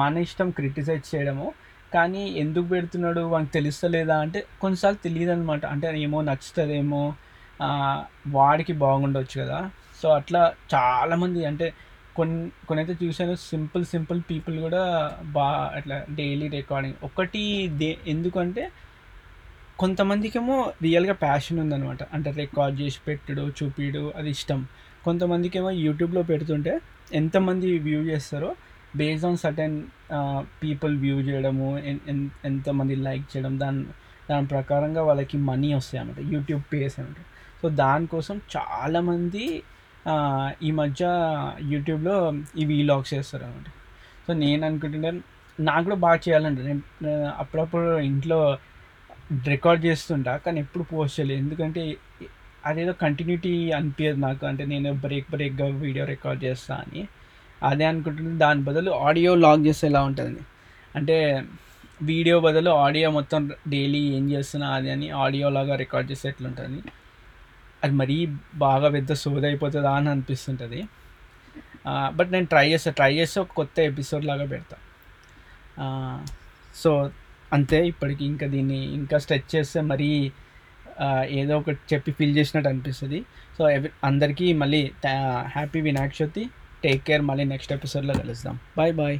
మన 0.00 0.14
ఇష్టం 0.26 0.48
క్రిటిసైజ్ 0.58 1.06
చేయడము 1.14 1.46
కానీ 1.94 2.22
ఎందుకు 2.42 2.66
పెడుతున్నాడు? 2.66 3.20
వానికి 3.32 3.52
తెలుస్తలేదా? 3.52 4.16
అంటే 4.18 4.44
కొన్నిసార్లు 4.60 4.98
తెలియదు 5.04 5.32
అనమాట 5.32 5.64
అంటే 5.66 5.86
ఏమో 6.00 6.18
నచ్చుతుందేమో 6.22 7.02
వాడికి 8.28 8.72
బాగుండొచ్చు 8.72 9.36
కదా. 9.42 9.58
సో 10.02 10.08
అట్లా 10.08 10.42
చాలామంది 10.74 11.44
అంటే 11.44 11.66
కొన్ని 12.16 12.50
కొనైతే 12.68 12.94
చూశాను 13.02 13.34
సింపుల్ 13.34 13.84
సింపుల్ 13.84 14.20
పీపుల్ 14.30 14.56
కూడా 14.60 14.82
బా 15.36 15.46
అట్లా 15.76 15.96
డైలీ 16.10 16.48
రికార్డింగ్. 16.48 16.94
ఒకటి 17.04 17.42
దే 17.80 17.90
ఎందుకంటే 18.06 18.64
కొంతమందికేమో 19.78 20.56
రియల్గా 20.82 21.12
ప్యాషన్ 21.12 21.58
ఉందన్నమాట. 21.60 22.02
అంటే 22.14 22.30
రికార్డ్ 22.30 22.80
చేసి 22.80 23.00
పెట్టడు 23.08 23.44
చూపిడు 23.58 24.12
అది 24.16 24.30
ఇష్టం. 24.30 24.60
కొంతమందికేమో 25.04 25.70
యూట్యూబ్లో 25.86 26.22
పెడుతుంటే 26.22 26.72
ఎంతమంది 27.12 27.78
వ్యూ 27.78 28.00
చేస్తారో 28.02 28.50
based 28.96 29.26
on 29.26 29.36
certain 29.36 29.82
people 30.62 30.98
view 30.98 31.20
చేయడము 31.20 31.78
ఎన్- 31.78 31.98
ఎన్- 32.08 32.28
ఎంతమంది 32.44 32.96
లైక్ 32.96 33.36
చేయడం 33.36 33.60
దాని 33.60 33.84
దాని 34.30 34.46
ప్రకారంగా 34.46 35.02
వాళ్ళకి 35.02 35.38
మనీ 35.38 35.74
వస్తాయి 35.74 36.04
అనమాట 36.04 36.32
యూట్యూబ్ 36.32 36.62
పేస్ 36.72 37.00
అనమాట 37.00 37.16
సో 37.62 37.68
దానికోసం 37.68 38.40
చాలామంది 38.56 39.62
ఈ 40.62 40.70
మధ్య 40.70 41.06
యూట్యూబ్లో 41.62 42.32
ఈ 42.58 42.64
వీలాగ్స్ 42.64 43.14
చేస్తారు 43.14 43.44
అనమాట 43.44 43.66
సో 44.28 44.32
నేను 44.32 44.66
అనుకుంటుంటే 44.66 45.20
నాకు 45.60 45.84
కూడా 45.84 45.96
బాగా 45.96 46.14
చేయాలంటే. 46.14 46.62
నేను 46.62 46.82
నేను 47.02 47.32
అప్పుడప్పుడు 47.38 47.98
ఇంట్లో 47.98 48.58
రికార్డ్ 49.46 49.84
చేస్తుంటా 49.84 50.36
కానీ 50.36 50.60
ఎప్పుడు 50.60 50.84
పోస్ట్ 50.84 51.20
చేయలేదు. 51.20 51.38
ఎందుకంటే 51.40 51.96
అదేదో 52.66 52.92
కంటిన్యూటీ 52.92 53.70
అనిపించదు 53.70 54.20
నాకు. 54.20 54.46
అంటే 54.46 54.66
నేను 54.66 54.92
బ్రేక్ 54.92 55.30
బ్రేక్గా 55.30 55.66
వీడియో 55.66 56.04
రికార్డ్ 56.04 56.44
చేస్తా 56.44 56.74
అని. 56.74 57.08
అదే 57.62 57.84
అనుకుంటున్నాను. 57.84 58.38
దాని 58.38 58.62
బదులు 58.62 58.90
ఆడియో 59.06 59.32
లాగ్ 59.34 59.62
చేస్తే 59.66 59.86
ఎలా 59.86 60.02
ఉంటుంది. 60.02 60.40
అంటే 60.96 61.16
వీడియో 62.02 62.36
బదులు 62.40 62.70
ఆడియో 62.84 63.08
మొత్తం 63.10 63.42
డైలీ 63.68 64.00
ఏం 64.16 64.24
చేస్తున్నా 64.30 64.68
అది 64.68 64.88
అని 64.90 65.08
ఆడియో 65.24 65.48
లాగా 65.56 65.74
రికార్డ్ 65.76 66.10
చేస్తే 66.10 66.28
ఎట్లుంటుంది? 66.28 66.80
అది 67.84 67.94
మరీ 67.94 68.16
బాగా 68.54 68.88
పెద్ద 68.88 69.12
సోది 69.12 69.46
అయిపోతుందా 69.46 69.92
అని 69.98 70.08
అనిపిస్తుంటుంది. 70.08 70.80
బట్ 72.16 72.30
నేను 72.32 72.46
ట్రై 72.46 72.66
చేస్తా. 72.72 72.90
ట్రై 72.90 73.12
చేస్తే 73.14 73.38
ఒక 73.40 73.52
కొత్త 73.52 73.76
ఎపిసోడ్ 73.90 74.24
లాగా 74.24 74.46
పెడతా. 74.46 74.76
సో 76.74 76.90
అంతే 77.52 77.78
ఇప్పటికి 77.86 78.24
ఇంకా 78.24 78.46
దీన్ని 78.46 78.80
ఇంకా 78.94 79.16
స్ట్రెచ్ 79.18 79.48
చేస్తే 79.54 79.80
మరీ 79.92 80.10
ఏదో 81.40 81.54
ఒకటి 81.58 81.80
చెప్పి 81.92 82.10
ఫీల్ 82.12 82.34
చేసినట్టు 82.36 82.68
అనిపిస్తుంది. 82.68 83.18
సో 83.58 83.62
ఎవ 83.70 83.84
అందరికీ 84.04 84.46
మళ్ళీ 84.62 84.82
happy 85.54 85.80
Vinayaka 85.80 86.12
Chavithi. 86.22 86.44
Take 86.84 87.02
care 87.04 87.22
మళ్ళీ 87.22 87.44
నెక్స్ట్ 87.44 87.72
ఎపిసోడ్లో 87.72 88.14
కలుద్దాం. 88.14 88.58
Bye 88.76 88.94
bye 88.94 89.18